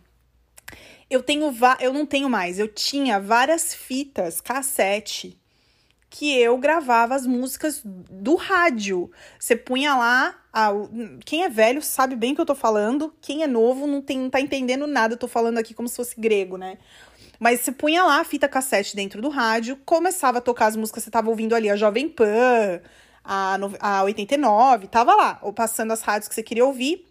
eu 1.10 1.22
tenho 1.22 1.54
eu 1.80 1.92
não 1.92 2.04
tenho 2.04 2.28
mais, 2.28 2.58
eu 2.58 2.68
tinha 2.68 3.18
várias 3.20 3.72
fitas 3.72 4.40
cassete 4.40 5.38
que 6.10 6.38
eu 6.38 6.56
gravava 6.58 7.14
as 7.14 7.26
músicas 7.26 7.82
do 7.84 8.34
rádio. 8.34 9.10
Você 9.38 9.54
punha 9.54 9.94
lá. 9.94 10.34
A, 10.52 10.70
quem 11.24 11.44
é 11.44 11.48
velho 11.48 11.82
sabe 11.82 12.16
bem 12.16 12.32
o 12.32 12.34
que 12.34 12.40
eu 12.40 12.46
tô 12.46 12.54
falando. 12.54 13.14
Quem 13.20 13.42
é 13.42 13.46
novo 13.46 13.86
não, 13.86 14.00
tem, 14.00 14.18
não 14.18 14.30
tá 14.30 14.40
entendendo 14.40 14.86
nada. 14.86 15.14
Eu 15.14 15.18
tô 15.18 15.28
falando 15.28 15.58
aqui 15.58 15.74
como 15.74 15.88
se 15.88 15.96
fosse 15.96 16.18
grego, 16.18 16.56
né? 16.56 16.78
Mas 17.38 17.60
você 17.60 17.70
punha 17.70 18.02
lá 18.02 18.20
a 18.20 18.24
fita 18.24 18.48
cassete 18.48 18.96
dentro 18.96 19.22
do 19.22 19.28
rádio, 19.28 19.76
começava 19.84 20.38
a 20.38 20.40
tocar 20.40 20.66
as 20.66 20.76
músicas, 20.76 21.04
você 21.04 21.10
tava 21.10 21.30
ouvindo 21.30 21.54
ali 21.54 21.70
a 21.70 21.76
Jovem 21.76 22.08
Pan, 22.08 22.80
a, 23.24 23.56
a 23.78 24.02
89, 24.02 24.88
tava 24.88 25.14
lá, 25.14 25.38
ou 25.40 25.52
passando 25.52 25.92
as 25.92 26.02
rádios 26.02 26.28
que 26.28 26.34
você 26.34 26.42
queria 26.42 26.66
ouvir. 26.66 27.07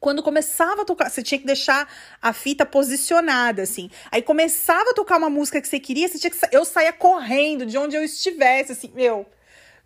Quando 0.00 0.22
começava 0.22 0.82
a 0.82 0.84
tocar, 0.84 1.10
você 1.10 1.22
tinha 1.22 1.38
que 1.38 1.46
deixar 1.46 1.88
a 2.20 2.32
fita 2.32 2.66
posicionada, 2.66 3.62
assim. 3.62 3.90
Aí 4.10 4.22
começava 4.22 4.90
a 4.90 4.94
tocar 4.94 5.18
uma 5.18 5.30
música 5.30 5.60
que 5.60 5.68
você 5.68 5.80
queria, 5.80 6.08
você 6.08 6.18
tinha 6.18 6.30
que 6.30 6.38
eu 6.50 6.64
saía 6.64 6.92
correndo 6.92 7.64
de 7.66 7.78
onde 7.78 7.96
eu 7.96 8.04
estivesse, 8.04 8.72
assim, 8.72 8.90
meu. 8.94 9.26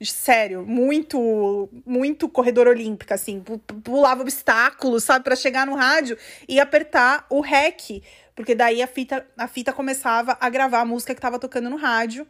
Sério, 0.02 0.62
muito, 0.66 1.70
muito 1.86 2.28
corredor 2.28 2.68
olímpica, 2.68 3.14
assim. 3.14 3.42
Pulava 3.82 4.20
obstáculos, 4.20 5.04
sabe, 5.04 5.24
para 5.24 5.34
chegar 5.34 5.66
no 5.66 5.74
rádio 5.74 6.18
e 6.46 6.60
apertar 6.60 7.26
o 7.30 7.40
REC 7.40 8.02
porque 8.36 8.54
daí 8.54 8.82
a 8.82 8.86
fita, 8.86 9.26
a 9.36 9.48
fita 9.48 9.72
começava 9.72 10.36
a 10.38 10.50
gravar 10.50 10.80
a 10.80 10.84
música 10.84 11.14
que 11.14 11.18
estava 11.18 11.38
tocando 11.38 11.70
no 11.70 11.76
rádio. 11.76 12.26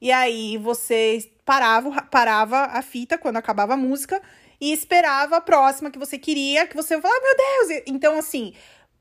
E 0.00 0.12
aí 0.12 0.56
você 0.56 1.28
parava, 1.44 2.00
parava 2.02 2.58
a 2.66 2.80
fita 2.80 3.18
quando 3.18 3.38
acabava 3.38 3.74
a 3.74 3.76
música 3.76 4.22
e 4.60 4.72
esperava 4.72 5.36
a 5.36 5.40
próxima 5.40 5.90
que 5.90 5.98
você 5.98 6.18
queria, 6.18 6.66
que 6.66 6.76
você 6.76 7.00
falava, 7.00 7.20
ah, 7.20 7.22
meu 7.22 7.36
Deus! 7.36 7.82
Então, 7.86 8.18
assim, 8.18 8.54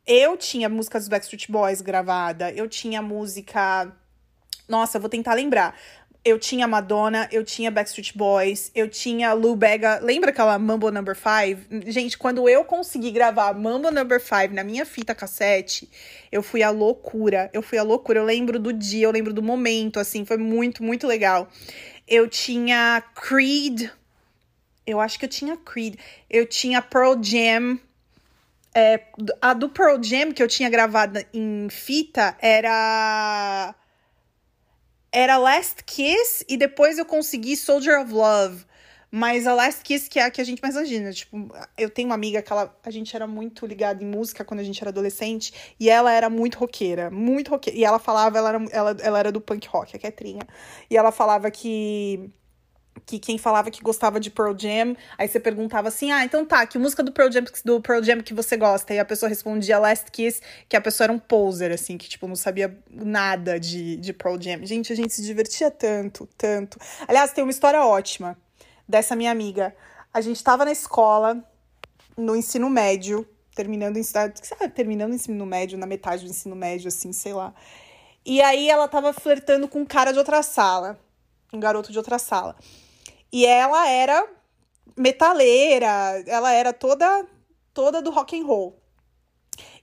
eu 0.06 0.38
tinha 0.38 0.70
música 0.70 1.00
dos 1.00 1.08
Backstreet 1.08 1.52
Boys 1.52 1.82
gravada, 1.82 2.52
eu 2.52 2.68
tinha 2.68 3.02
música. 3.02 3.92
Nossa, 4.68 5.00
vou 5.00 5.10
tentar 5.10 5.34
lembrar 5.34 5.76
eu 6.28 6.38
tinha 6.38 6.68
Madonna, 6.68 7.30
eu 7.32 7.42
tinha 7.42 7.72
Backstreet 7.72 8.12
Boys, 8.14 8.70
eu 8.76 8.90
tinha 8.90 9.32
Lou 9.32 9.56
Bega. 9.56 10.00
Lembra 10.02 10.32
aquela 10.32 10.60
Mambo 10.60 10.92
Number 10.92 11.16
5? 11.16 11.90
Gente, 11.90 12.18
quando 12.18 12.50
eu 12.50 12.66
consegui 12.66 13.12
gravar 13.12 13.54
Mambo 13.54 13.90
Number 13.90 14.20
5 14.20 14.54
na 14.54 14.62
minha 14.62 14.86
fita 14.86 15.16
cassete, 15.16 15.90
eu 16.30 16.44
fui 16.44 16.62
a 16.62 16.70
loucura. 16.70 17.50
Eu 17.54 17.62
fui 17.62 17.78
a 17.78 17.84
loucura. 17.84 18.20
Eu 18.20 18.26
lembro 18.26 18.60
do 18.60 18.74
dia, 18.74 19.06
eu 19.06 19.12
lembro 19.12 19.34
do 19.34 19.42
momento, 19.42 20.02
assim, 20.02 20.26
foi 20.26 20.36
muito, 20.36 20.84
muito 20.84 21.08
legal. 21.08 21.48
Eu 22.06 22.28
tinha 22.28 23.02
Creed. 23.16 23.90
Eu 24.88 25.01
acho 25.01 25.20
que 25.20 25.25
eu 25.25 25.29
tinha 25.29 25.58
Creed. 25.58 25.96
Eu 26.29 26.48
tinha 26.48 26.82
Pearl 26.82 27.22
Jam. 27.22 27.77
É, 28.74 29.03
a 29.41 29.53
do 29.53 29.70
Pearl 29.70 30.01
Jam 30.01 30.32
que 30.32 30.41
eu 30.41 30.48
tinha 30.48 30.70
gravada 30.70 31.27
em 31.34 31.67
fita 31.70 32.38
era 32.39 33.75
era 35.12 35.38
Last 35.38 35.84
Kiss 35.84 36.46
e 36.48 36.56
depois 36.56 36.98
eu 36.98 37.06
consegui 37.06 37.58
Soldier 37.58 38.00
of 38.00 38.13
Love. 38.13 38.65
Mas 39.10 39.48
a 39.48 39.53
Last 39.53 39.84
Kiss, 39.84 40.10
que 40.10 40.20
é 40.20 40.24
a 40.25 40.32
que 40.32 40.41
a 40.41 40.44
gente 40.44 40.62
mais 40.62 40.75
imagina. 40.75 41.12
Tipo, 41.13 41.50
eu 41.77 41.89
tenho 41.89 42.10
uma 42.10 42.15
amiga 42.15 42.41
que 42.41 42.51
ela, 42.51 42.77
a 42.84 42.91
gente 42.91 43.15
era 43.15 43.25
muito 43.25 43.65
ligada 43.65 44.03
em 44.03 44.08
música 44.08 44.44
quando 44.44 44.60
a 44.60 44.63
gente 44.63 44.82
era 44.82 44.89
adolescente. 44.89 45.53
E 45.79 45.89
ela 45.89 46.12
era 46.12 46.29
muito 46.29 46.58
roqueira. 46.58 47.10
Muito 47.10 47.50
roqueira. 47.50 47.79
E 47.79 47.86
ela 47.86 48.00
falava, 48.00 48.38
ela 48.38 48.50
era, 48.50 48.65
ela, 48.70 48.98
ela 49.01 49.20
era 49.20 49.32
do 49.32 49.39
punk 49.39 49.65
rock, 49.70 49.96
a 49.96 50.00
Ketrinha. 50.00 50.44
E 50.89 50.98
ela 50.98 51.12
falava 51.12 51.50
que 51.50 52.29
que 53.06 53.20
quem 53.20 53.38
falava 53.38 53.72
que 53.72 53.82
gostava 53.82 54.20
de 54.20 54.30
Pearl 54.30 54.54
Jam, 54.58 54.96
aí 55.18 55.27
você 55.27 55.39
perguntava 55.39 55.88
assim: 55.88 56.12
"Ah, 56.12 56.24
então 56.24 56.46
tá, 56.46 56.66
que 56.66 56.77
música 56.77 57.04
do 57.04 57.12
Pearl 57.12 57.32
Jam 57.32 57.44
do 57.63 57.82
Pearl 57.82 58.04
Jam 58.04 58.22
que 58.22 58.34
você 58.34 58.58
gosta?" 58.58 58.94
E 58.94 59.00
a 59.00 59.06
pessoa 59.06 59.30
respondia 59.30 59.80
Last 59.80 60.12
Kiss, 60.12 60.42
que 60.68 60.75
a 60.75 60.82
pessoa 60.82 61.06
era 61.06 61.13
um 61.13 61.20
poser 61.20 61.72
assim, 61.72 61.98
que 61.98 62.10
tipo 62.10 62.27
não 62.27 62.36
sabia 62.36 62.77
nada 62.89 63.60
de 63.60 63.98
de 63.98 64.13
Pearl 64.13 64.39
Jam. 64.39 64.66
Gente, 64.66 64.92
a 64.92 64.96
gente 64.96 65.13
se 65.13 65.24
divertia 65.24 65.70
tanto, 65.72 66.27
tanto. 66.38 66.77
Aliás, 67.08 67.32
tem 67.32 67.44
uma 67.44 67.51
história 67.51 67.84
ótima 67.86 68.38
dessa 68.88 69.16
minha 69.16 69.32
amiga. 69.32 69.75
A 70.13 70.22
gente 70.22 70.44
tava 70.44 70.66
na 70.66 70.72
escola 70.72 71.44
no 72.18 72.36
ensino 72.36 72.70
médio, 72.70 73.27
terminando 73.56 73.98
ensino, 73.98 74.34
terminando 74.74 75.12
o 75.12 75.16
ensino 75.16 75.46
médio, 75.46 75.77
na 75.77 75.86
metade 75.86 76.24
do 76.24 76.30
ensino 76.30 76.56
médio 76.56 76.88
assim, 76.88 77.13
sei 77.13 77.34
lá. 77.34 77.54
E 78.25 78.42
aí 78.42 78.70
ela 78.70 78.88
tava 78.88 79.13
flertando 79.13 79.68
com 79.68 79.80
um 79.80 79.86
cara 79.86 80.12
de 80.12 80.20
outra 80.20 80.42
sala, 80.42 81.00
um 81.54 81.60
garoto 81.60 81.92
de 81.92 81.98
outra 81.98 82.20
sala. 82.20 82.56
E 83.31 83.46
ela 83.46 83.88
era 83.88 84.27
metaleira, 84.96 86.24
ela 86.25 86.51
era 86.51 86.74
toda 86.74 87.25
toda 87.74 88.01
do 88.01 88.10
rock 88.10 88.39
and 88.39 88.46
roll. 88.46 88.75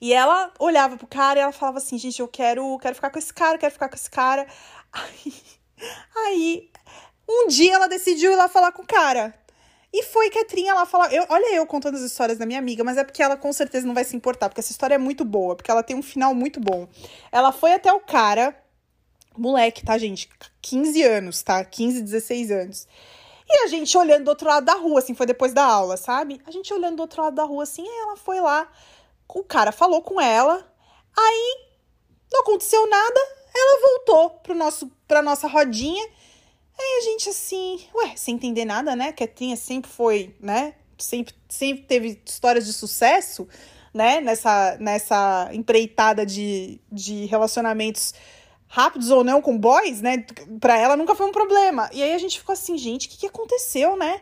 E 0.00 0.12
ela 0.12 0.52
olhava 0.58 0.96
pro 0.96 1.06
cara 1.06 1.38
e 1.38 1.42
ela 1.42 1.52
falava 1.52 1.78
assim, 1.78 1.96
gente, 1.96 2.20
eu 2.20 2.28
quero, 2.28 2.78
quero 2.78 2.94
ficar 2.94 3.10
com 3.10 3.18
esse 3.18 3.32
cara, 3.32 3.58
quero 3.58 3.72
ficar 3.72 3.88
com 3.88 3.94
esse 3.94 4.10
cara. 4.10 4.46
Aí, 4.92 5.32
aí 6.16 6.70
um 7.28 7.48
dia 7.48 7.74
ela 7.74 7.88
decidiu 7.88 8.32
ir 8.32 8.36
lá 8.36 8.48
falar 8.48 8.70
com 8.70 8.82
o 8.82 8.86
cara. 8.86 9.34
E 9.92 10.02
foi 10.04 10.30
que 10.30 10.38
a 10.38 10.44
Trinha 10.44 10.74
lá 10.74 10.86
falar. 10.86 11.12
Eu, 11.12 11.24
olha 11.28 11.54
eu 11.54 11.66
contando 11.66 11.96
as 11.96 12.02
histórias 12.02 12.38
da 12.38 12.46
minha 12.46 12.58
amiga, 12.58 12.84
mas 12.84 12.96
é 12.96 13.04
porque 13.04 13.22
ela 13.22 13.36
com 13.36 13.52
certeza 13.52 13.86
não 13.86 13.94
vai 13.94 14.04
se 14.04 14.16
importar, 14.16 14.48
porque 14.48 14.60
essa 14.60 14.72
história 14.72 14.94
é 14.94 14.98
muito 14.98 15.24
boa, 15.24 15.56
porque 15.56 15.70
ela 15.70 15.82
tem 15.82 15.96
um 15.96 16.02
final 16.02 16.34
muito 16.34 16.60
bom. 16.60 16.88
Ela 17.32 17.52
foi 17.52 17.72
até 17.72 17.92
o 17.92 18.00
cara, 18.00 18.56
moleque, 19.36 19.84
tá, 19.84 19.96
gente? 19.98 20.28
15 20.62 21.02
anos, 21.02 21.42
tá? 21.42 21.64
15, 21.64 22.02
16 22.02 22.50
anos. 22.50 22.88
E 23.48 23.64
a 23.64 23.66
gente 23.66 23.96
olhando 23.96 24.24
do 24.24 24.28
outro 24.28 24.48
lado 24.48 24.64
da 24.64 24.74
rua, 24.74 24.98
assim, 25.00 25.14
foi 25.14 25.26
depois 25.26 25.52
da 25.52 25.64
aula, 25.64 25.96
sabe? 25.96 26.40
A 26.46 26.50
gente 26.50 26.72
olhando 26.72 26.96
do 26.96 27.00
outro 27.00 27.22
lado 27.22 27.34
da 27.34 27.44
rua, 27.44 27.62
assim, 27.64 27.82
aí 27.82 27.98
ela 28.02 28.16
foi 28.16 28.40
lá, 28.40 28.70
o 29.28 29.44
cara 29.44 29.70
falou 29.72 30.00
com 30.02 30.20
ela, 30.20 30.66
aí 31.16 31.56
não 32.32 32.40
aconteceu 32.40 32.88
nada, 32.88 33.20
ela 33.54 33.80
voltou 33.80 34.30
pro 34.42 34.54
nosso, 34.54 34.90
pra 35.06 35.22
nossa 35.22 35.46
rodinha. 35.46 36.04
Aí 36.78 36.98
a 36.98 37.04
gente 37.04 37.28
assim, 37.28 37.86
ué, 37.94 38.14
sem 38.16 38.34
entender 38.34 38.64
nada, 38.64 38.96
né? 38.96 39.12
Quietinha 39.12 39.56
sempre 39.56 39.90
foi, 39.90 40.34
né? 40.40 40.74
Sempre, 40.98 41.34
sempre 41.48 41.84
teve 41.84 42.20
histórias 42.26 42.66
de 42.66 42.72
sucesso. 42.72 43.46
né, 43.94 44.20
nessa, 44.20 44.76
nessa 44.80 45.48
empreitada 45.52 46.26
de, 46.26 46.80
de 46.90 47.26
relacionamentos 47.26 48.12
rápidos 48.74 49.10
ou 49.10 49.22
não 49.22 49.40
com 49.40 49.56
boys, 49.56 50.00
né? 50.00 50.24
Pra 50.60 50.76
ela 50.76 50.96
nunca 50.96 51.14
foi 51.14 51.26
um 51.26 51.32
problema. 51.32 51.88
E 51.92 52.02
aí 52.02 52.12
a 52.12 52.18
gente 52.18 52.38
ficou 52.38 52.52
assim, 52.52 52.76
gente, 52.76 53.06
o 53.06 53.10
que, 53.10 53.18
que 53.18 53.26
aconteceu, 53.26 53.96
né? 53.96 54.20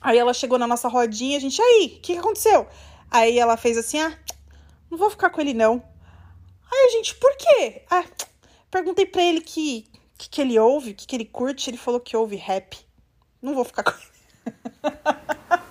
Aí 0.00 0.16
ela 0.16 0.32
chegou 0.32 0.58
na 0.58 0.66
nossa 0.66 0.88
rodinha, 0.88 1.36
a 1.36 1.40
gente, 1.40 1.60
aí, 1.60 1.96
o 1.98 2.00
que, 2.00 2.14
que 2.14 2.18
aconteceu? 2.18 2.66
Aí 3.10 3.38
ela 3.38 3.56
fez 3.56 3.76
assim, 3.76 4.00
ah, 4.00 4.18
não 4.90 4.96
vou 4.96 5.10
ficar 5.10 5.28
com 5.28 5.40
ele 5.40 5.52
não. 5.52 5.82
Aí 6.72 6.86
a 6.86 6.90
gente, 6.92 7.14
por 7.16 7.36
quê? 7.36 7.82
Ah, 7.90 8.04
perguntei 8.70 9.04
pra 9.04 9.22
ele 9.22 9.42
que 9.42 9.86
que, 10.22 10.28
que 10.28 10.40
ele 10.40 10.58
ouve, 10.58 10.94
que, 10.94 11.06
que 11.06 11.16
ele 11.16 11.24
curte, 11.24 11.68
ele 11.68 11.76
falou 11.76 12.00
que 12.00 12.16
ouve 12.16 12.36
rap. 12.36 12.78
Não 13.40 13.54
vou 13.54 13.64
ficar 13.64 13.82
com 13.82 13.90
ele. 13.90 14.02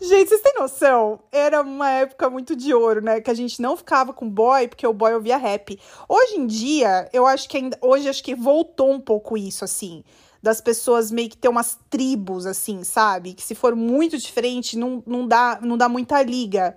Gente, 0.00 0.30
vocês 0.30 0.40
têm 0.40 0.54
noção? 0.58 1.20
Era 1.30 1.60
uma 1.60 1.90
época 1.90 2.30
muito 2.30 2.56
de 2.56 2.72
ouro, 2.72 3.02
né? 3.02 3.20
Que 3.20 3.30
a 3.30 3.34
gente 3.34 3.60
não 3.60 3.76
ficava 3.76 4.14
com 4.14 4.28
boy 4.30 4.66
porque 4.66 4.86
o 4.86 4.94
boy 4.94 5.12
ouvia 5.12 5.36
rap. 5.36 5.78
Hoje 6.08 6.36
em 6.36 6.46
dia, 6.46 7.06
eu 7.12 7.26
acho 7.26 7.46
que 7.46 7.58
ainda. 7.58 7.78
Hoje 7.82 8.08
acho 8.08 8.24
que 8.24 8.34
voltou 8.34 8.90
um 8.90 8.98
pouco 8.98 9.36
isso, 9.36 9.62
assim. 9.62 10.02
Das 10.42 10.58
pessoas 10.58 11.10
meio 11.10 11.28
que 11.28 11.36
ter 11.36 11.48
umas 11.48 11.78
tribos, 11.90 12.46
assim, 12.46 12.82
sabe? 12.82 13.34
Que 13.34 13.42
se 13.42 13.54
for 13.54 13.76
muito 13.76 14.16
diferente, 14.16 14.78
não, 14.78 15.02
não, 15.06 15.28
dá, 15.28 15.58
não 15.60 15.76
dá 15.76 15.86
muita 15.86 16.22
liga. 16.22 16.74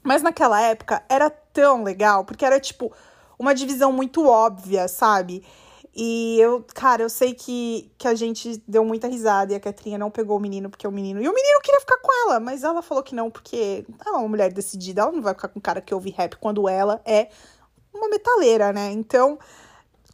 Mas 0.00 0.22
naquela 0.22 0.60
época 0.60 1.02
era 1.08 1.28
tão 1.28 1.82
legal, 1.82 2.24
porque 2.24 2.44
era 2.44 2.60
tipo 2.60 2.92
uma 3.36 3.52
divisão 3.52 3.90
muito 3.90 4.28
óbvia, 4.28 4.86
sabe? 4.86 5.42
E 5.96 6.40
eu, 6.40 6.64
cara, 6.74 7.02
eu 7.02 7.08
sei 7.08 7.34
que, 7.34 7.88
que 7.96 8.08
a 8.08 8.16
gente 8.16 8.60
deu 8.66 8.84
muita 8.84 9.06
risada 9.06 9.52
e 9.52 9.56
a 9.56 9.60
Catrinha 9.60 9.96
não 9.96 10.10
pegou 10.10 10.36
o 10.36 10.40
menino 10.40 10.68
porque 10.68 10.88
o 10.88 10.90
menino. 10.90 11.22
E 11.22 11.28
o 11.28 11.32
menino 11.32 11.60
queria 11.62 11.78
ficar 11.78 11.98
com 11.98 12.10
ela, 12.24 12.40
mas 12.40 12.64
ela 12.64 12.82
falou 12.82 13.02
que 13.02 13.14
não, 13.14 13.30
porque 13.30 13.86
ela 14.04 14.16
é 14.16 14.18
uma 14.18 14.28
mulher 14.28 14.52
decidida, 14.52 15.02
ela 15.02 15.12
não 15.12 15.22
vai 15.22 15.34
ficar 15.34 15.48
com 15.48 15.60
um 15.60 15.62
cara 15.62 15.80
que 15.80 15.94
ouve 15.94 16.10
rap 16.10 16.36
quando 16.36 16.68
ela 16.68 17.00
é 17.04 17.28
uma 17.92 18.08
metaleira, 18.08 18.72
né? 18.72 18.90
Então, 18.90 19.38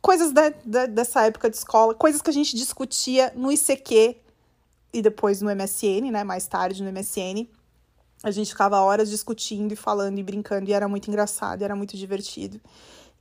coisas 0.03 0.33
da, 0.33 0.53
da, 0.67 0.85
dessa 0.85 1.25
época 1.25 1.49
de 1.49 1.57
escola, 1.57 1.95
coisas 1.95 2.21
que 2.21 2.29
a 2.29 2.33
gente 2.33 2.55
discutia 2.57 3.33
no 3.35 3.51
ICQ 3.51 4.17
e 4.93 5.01
depois 5.01 5.41
no 5.41 5.49
MSN, 5.49 6.11
né? 6.13 6.23
Mais 6.25 6.47
tarde 6.47 6.83
no 6.83 6.93
MSN. 6.93 7.49
A 8.23 8.31
gente 8.31 8.51
ficava 8.51 8.79
horas 8.81 9.09
discutindo 9.09 9.73
e 9.73 9.77
falando 9.77 10.19
e 10.19 10.23
brincando, 10.23 10.69
e 10.69 10.75
era 10.75 10.87
muito 10.87 11.09
engraçado, 11.09 11.63
era 11.63 11.75
muito 11.75 11.97
divertido. 11.97 12.61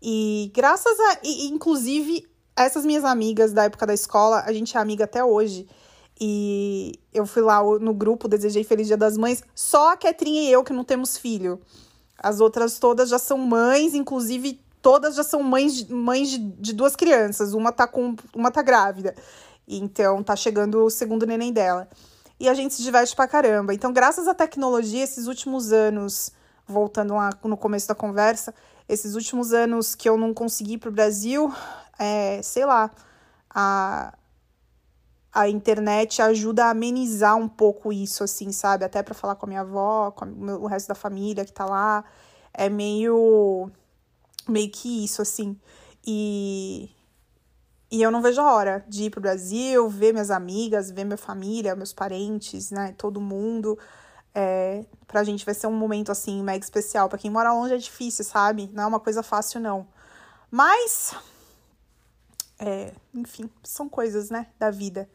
E 0.01 0.51
graças 0.53 0.99
a. 0.99 1.19
E, 1.23 1.47
inclusive, 1.47 2.27
essas 2.65 2.85
minhas 2.85 3.05
amigas 3.05 3.53
da 3.53 3.63
época 3.63 3.85
da 3.85 3.93
escola, 3.93 4.43
a 4.45 4.53
gente 4.53 4.75
é 4.75 4.79
amiga 4.79 5.05
até 5.05 5.23
hoje. 5.23 5.67
E 6.19 6.99
eu 7.13 7.25
fui 7.25 7.41
lá 7.41 7.63
no 7.79 7.93
grupo, 7.93 8.27
desejei 8.27 8.63
Feliz 8.63 8.87
Dia 8.87 8.97
das 8.97 9.17
Mães. 9.17 9.41
Só 9.55 9.93
a 9.93 9.97
Ketrinha 9.97 10.41
e 10.43 10.51
eu 10.51 10.63
que 10.63 10.73
não 10.73 10.83
temos 10.83 11.17
filho. 11.17 11.61
As 12.17 12.41
outras 12.41 12.77
todas 12.77 13.09
já 13.09 13.17
são 13.17 13.37
mães, 13.37 13.93
inclusive 13.93 14.59
todas 14.81 15.15
já 15.15 15.23
são 15.23 15.41
mães 15.41 15.87
mães 15.87 16.29
de, 16.29 16.37
de 16.37 16.73
duas 16.73 16.95
crianças. 16.95 17.53
Uma 17.53 17.71
tá 17.71 17.87
com 17.87 18.15
uma 18.35 18.51
tá 18.51 18.61
grávida. 18.61 19.15
Então 19.65 20.21
tá 20.21 20.35
chegando 20.35 20.83
o 20.83 20.89
segundo 20.89 21.25
neném 21.25 21.53
dela. 21.53 21.87
E 22.39 22.49
a 22.49 22.53
gente 22.53 22.73
se 22.73 22.81
diverte 22.81 23.15
pra 23.15 23.27
caramba. 23.27 23.73
Então, 23.73 23.91
graças 23.91 24.27
à 24.27 24.33
tecnologia, 24.33 25.03
esses 25.03 25.27
últimos 25.27 25.73
anos, 25.73 26.31
voltando 26.65 27.13
lá 27.13 27.31
no 27.43 27.57
começo 27.57 27.87
da 27.87 27.93
conversa, 27.93 28.53
esses 28.89 29.13
últimos 29.13 29.53
anos 29.53 29.93
que 29.93 30.09
eu 30.09 30.17
não 30.17 30.33
consegui 30.33 30.73
ir 30.73 30.77
pro 30.79 30.91
Brasil, 30.91 31.53
é, 31.99 32.41
sei 32.41 32.65
lá, 32.65 32.89
a, 33.49 34.17
a 35.31 35.47
internet 35.47 36.21
ajuda 36.21 36.65
a 36.65 36.69
amenizar 36.71 37.37
um 37.37 37.47
pouco 37.47 37.93
isso, 37.93 38.23
assim, 38.23 38.51
sabe? 38.51 38.83
Até 38.83 39.03
para 39.03 39.13
falar 39.13 39.35
com 39.35 39.45
a 39.45 39.49
minha 39.49 39.61
avó, 39.61 40.09
com 40.11 40.25
o 40.25 40.65
resto 40.65 40.87
da 40.87 40.95
família 40.95 41.45
que 41.45 41.53
tá 41.53 41.65
lá. 41.65 42.03
É 42.51 42.67
meio. 42.67 43.69
meio 44.47 44.71
que 44.71 45.05
isso, 45.05 45.21
assim. 45.21 45.55
E. 46.05 46.89
E 47.91 48.03
eu 48.03 48.11
não 48.11 48.21
vejo 48.21 48.39
a 48.39 48.53
hora 48.53 48.85
de 48.87 49.05
ir 49.05 49.09
pro 49.09 49.19
Brasil, 49.21 49.89
ver 49.89 50.13
minhas 50.13 50.29
amigas, 50.29 50.91
ver 50.91 51.05
minha 51.05 51.17
família, 51.17 51.75
meus 51.75 51.91
parentes, 51.91 52.69
né? 52.69 52.93
Todo 52.97 53.19
mundo. 53.19 53.77
É, 54.41 54.85
pra 55.05 55.21
gente 55.21 55.43
vai 55.45 55.53
ser 55.53 55.67
um 55.67 55.73
momento, 55.73 56.13
assim, 56.13 56.41
mega 56.41 56.63
especial. 56.63 57.09
para 57.09 57.17
quem 57.17 57.29
mora 57.29 57.51
longe 57.51 57.73
é 57.73 57.77
difícil, 57.77 58.23
sabe? 58.23 58.69
Não 58.71 58.83
é 58.83 58.85
uma 58.85 58.99
coisa 58.99 59.21
fácil, 59.21 59.59
não. 59.59 59.85
Mas, 60.49 61.13
é, 62.57 62.93
enfim, 63.13 63.49
são 63.61 63.89
coisas, 63.89 64.29
né, 64.29 64.47
da 64.57 64.71
vida 64.71 65.09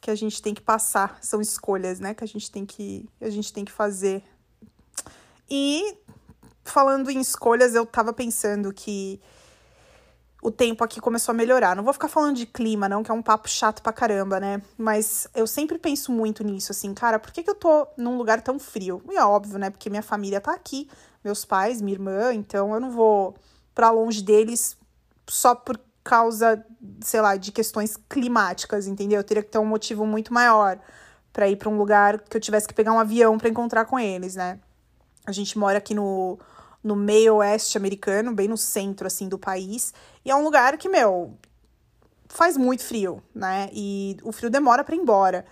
que 0.00 0.12
a 0.12 0.14
gente 0.14 0.40
tem 0.40 0.54
que 0.54 0.60
passar, 0.60 1.18
são 1.20 1.40
escolhas, 1.40 1.98
né, 1.98 2.14
que 2.14 2.22
a 2.22 2.26
gente 2.26 2.50
tem 2.50 2.64
que, 2.64 3.08
a 3.20 3.30
gente 3.30 3.52
tem 3.52 3.64
que 3.64 3.72
fazer. 3.72 4.22
E 5.50 5.96
falando 6.64 7.10
em 7.10 7.20
escolhas, 7.20 7.74
eu 7.74 7.84
tava 7.84 8.12
pensando 8.12 8.72
que 8.72 9.20
o 10.42 10.50
tempo 10.50 10.82
aqui 10.82 11.00
começou 11.00 11.32
a 11.32 11.36
melhorar. 11.36 11.76
Não 11.76 11.84
vou 11.84 11.92
ficar 11.92 12.08
falando 12.08 12.36
de 12.36 12.46
clima, 12.46 12.88
não, 12.88 13.04
que 13.04 13.10
é 13.12 13.14
um 13.14 13.22
papo 13.22 13.48
chato 13.48 13.80
pra 13.80 13.92
caramba, 13.92 14.40
né? 14.40 14.60
Mas 14.76 15.28
eu 15.36 15.46
sempre 15.46 15.78
penso 15.78 16.10
muito 16.10 16.42
nisso, 16.42 16.72
assim, 16.72 16.92
cara, 16.92 17.20
por 17.20 17.30
que, 17.32 17.44
que 17.44 17.50
eu 17.50 17.54
tô 17.54 17.86
num 17.96 18.18
lugar 18.18 18.42
tão 18.42 18.58
frio? 18.58 19.00
E 19.08 19.16
é 19.16 19.24
óbvio, 19.24 19.56
né? 19.56 19.70
Porque 19.70 19.88
minha 19.88 20.02
família 20.02 20.40
tá 20.40 20.52
aqui, 20.52 20.90
meus 21.22 21.44
pais, 21.44 21.80
minha 21.80 21.94
irmã, 21.94 22.34
então 22.34 22.74
eu 22.74 22.80
não 22.80 22.90
vou 22.90 23.36
para 23.72 23.92
longe 23.92 24.20
deles 24.20 24.76
só 25.28 25.54
por 25.54 25.78
causa, 26.02 26.66
sei 27.00 27.20
lá, 27.20 27.36
de 27.36 27.52
questões 27.52 27.96
climáticas, 28.08 28.88
entendeu? 28.88 29.20
Eu 29.20 29.24
teria 29.24 29.44
que 29.44 29.50
ter 29.50 29.58
um 29.58 29.64
motivo 29.64 30.04
muito 30.04 30.34
maior 30.34 30.76
para 31.32 31.48
ir 31.48 31.54
para 31.54 31.68
um 31.68 31.78
lugar 31.78 32.18
que 32.18 32.36
eu 32.36 32.40
tivesse 32.40 32.66
que 32.66 32.74
pegar 32.74 32.92
um 32.92 32.98
avião 32.98 33.38
para 33.38 33.48
encontrar 33.48 33.84
com 33.84 33.96
eles, 33.96 34.34
né? 34.34 34.58
A 35.24 35.30
gente 35.30 35.56
mora 35.56 35.78
aqui 35.78 35.94
no 35.94 36.36
no 36.82 36.96
meio 36.96 37.36
oeste 37.36 37.78
americano, 37.78 38.34
bem 38.34 38.48
no 38.48 38.56
centro, 38.56 39.06
assim, 39.06 39.28
do 39.28 39.38
país. 39.38 39.94
E 40.24 40.30
é 40.30 40.34
um 40.34 40.42
lugar 40.42 40.76
que, 40.76 40.88
meu, 40.88 41.36
faz 42.28 42.56
muito 42.56 42.82
frio, 42.82 43.22
né? 43.34 43.68
E 43.72 44.16
o 44.22 44.32
frio 44.32 44.50
demora 44.50 44.82
para 44.82 44.94
ir 44.94 44.98
embora. 44.98 45.44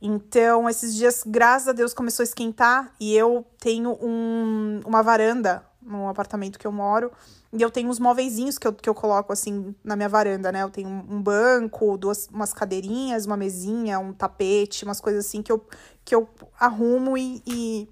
Então, 0.00 0.68
esses 0.68 0.94
dias, 0.94 1.22
graças 1.26 1.68
a 1.68 1.72
Deus, 1.72 1.94
começou 1.94 2.22
a 2.22 2.24
esquentar 2.24 2.92
e 3.00 3.14
eu 3.16 3.46
tenho 3.58 3.98
um, 4.00 4.80
uma 4.84 5.02
varanda 5.02 5.64
no 5.80 6.08
apartamento 6.08 6.58
que 6.58 6.66
eu 6.66 6.72
moro. 6.72 7.10
E 7.52 7.62
eu 7.62 7.70
tenho 7.70 7.88
uns 7.88 7.98
móveizinhos 7.98 8.58
que 8.58 8.66
eu, 8.66 8.72
que 8.72 8.88
eu 8.88 8.94
coloco 8.94 9.32
assim 9.32 9.74
na 9.82 9.96
minha 9.96 10.08
varanda, 10.08 10.52
né? 10.52 10.62
Eu 10.62 10.70
tenho 10.70 10.88
um 10.88 11.22
banco, 11.22 11.96
duas, 11.96 12.28
umas 12.28 12.52
cadeirinhas, 12.52 13.24
uma 13.24 13.36
mesinha, 13.36 13.98
um 13.98 14.12
tapete, 14.12 14.84
umas 14.84 15.00
coisas 15.00 15.24
assim 15.24 15.42
que 15.42 15.50
eu, 15.50 15.64
que 16.04 16.14
eu 16.14 16.28
arrumo 16.58 17.16
e, 17.16 17.42
e 17.46 17.88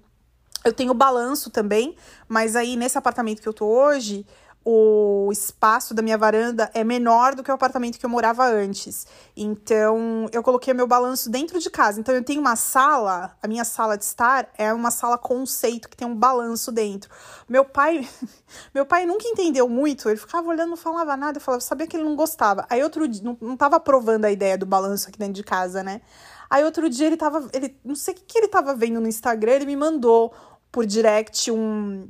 eu 0.65 0.73
tenho 0.73 0.93
balanço 0.93 1.49
também, 1.51 1.95
mas 2.27 2.55
aí 2.55 2.75
nesse 2.75 2.97
apartamento 2.97 3.41
que 3.41 3.47
eu 3.47 3.53
tô 3.53 3.65
hoje, 3.67 4.25
o 4.67 5.29
espaço 5.31 5.93
da 5.93 6.01
minha 6.01 6.17
varanda 6.17 6.71
é 6.73 6.83
menor 6.83 7.35
do 7.35 7.43
que 7.43 7.51
o 7.51 7.53
apartamento 7.53 7.99
que 7.99 8.05
eu 8.05 8.09
morava 8.09 8.47
antes. 8.47 9.05
Então, 9.37 10.27
eu 10.31 10.41
coloquei 10.41 10.73
meu 10.73 10.87
balanço 10.87 11.29
dentro 11.29 11.59
de 11.59 11.69
casa. 11.69 11.99
Então, 11.99 12.15
eu 12.15 12.23
tenho 12.23 12.41
uma 12.41 12.55
sala, 12.55 13.37
a 13.43 13.47
minha 13.47 13.63
sala 13.63 13.95
de 13.95 14.03
estar 14.03 14.49
é 14.57 14.73
uma 14.73 14.89
sala 14.89 15.19
conceito 15.19 15.87
que 15.87 15.95
tem 15.95 16.07
um 16.07 16.15
balanço 16.15 16.71
dentro. 16.71 17.11
Meu 17.47 17.63
pai, 17.63 18.09
meu 18.73 18.87
pai 18.87 19.05
nunca 19.05 19.27
entendeu 19.27 19.69
muito, 19.69 20.09
ele 20.09 20.17
ficava 20.17 20.49
olhando, 20.49 20.71
não 20.71 20.77
falava 20.77 21.15
nada, 21.15 21.37
eu 21.37 21.41
falava, 21.41 21.61
sabia 21.61 21.85
que 21.85 21.95
ele 21.95 22.03
não 22.03 22.15
gostava. 22.15 22.65
Aí 22.67 22.81
outro 22.81 23.07
dia, 23.07 23.23
não, 23.23 23.37
não 23.39 23.55
tava 23.55 23.75
aprovando 23.75 24.25
a 24.25 24.31
ideia 24.31 24.57
do 24.57 24.65
balanço 24.65 25.09
aqui 25.09 25.19
dentro 25.19 25.35
de 25.35 25.43
casa, 25.43 25.83
né? 25.83 26.01
Aí 26.49 26.63
outro 26.63 26.89
dia 26.89 27.05
ele 27.05 27.17
tava, 27.17 27.47
ele, 27.53 27.77
não 27.83 27.95
sei 27.95 28.15
o 28.15 28.17
que, 28.17 28.23
que 28.23 28.37
ele 28.39 28.47
tava 28.47 28.73
vendo 28.73 28.99
no 28.99 29.07
Instagram, 29.07 29.51
ele 29.53 29.65
me 29.65 29.75
mandou 29.75 30.33
por 30.75 30.85
direct 30.85 31.49
um, 31.49 32.05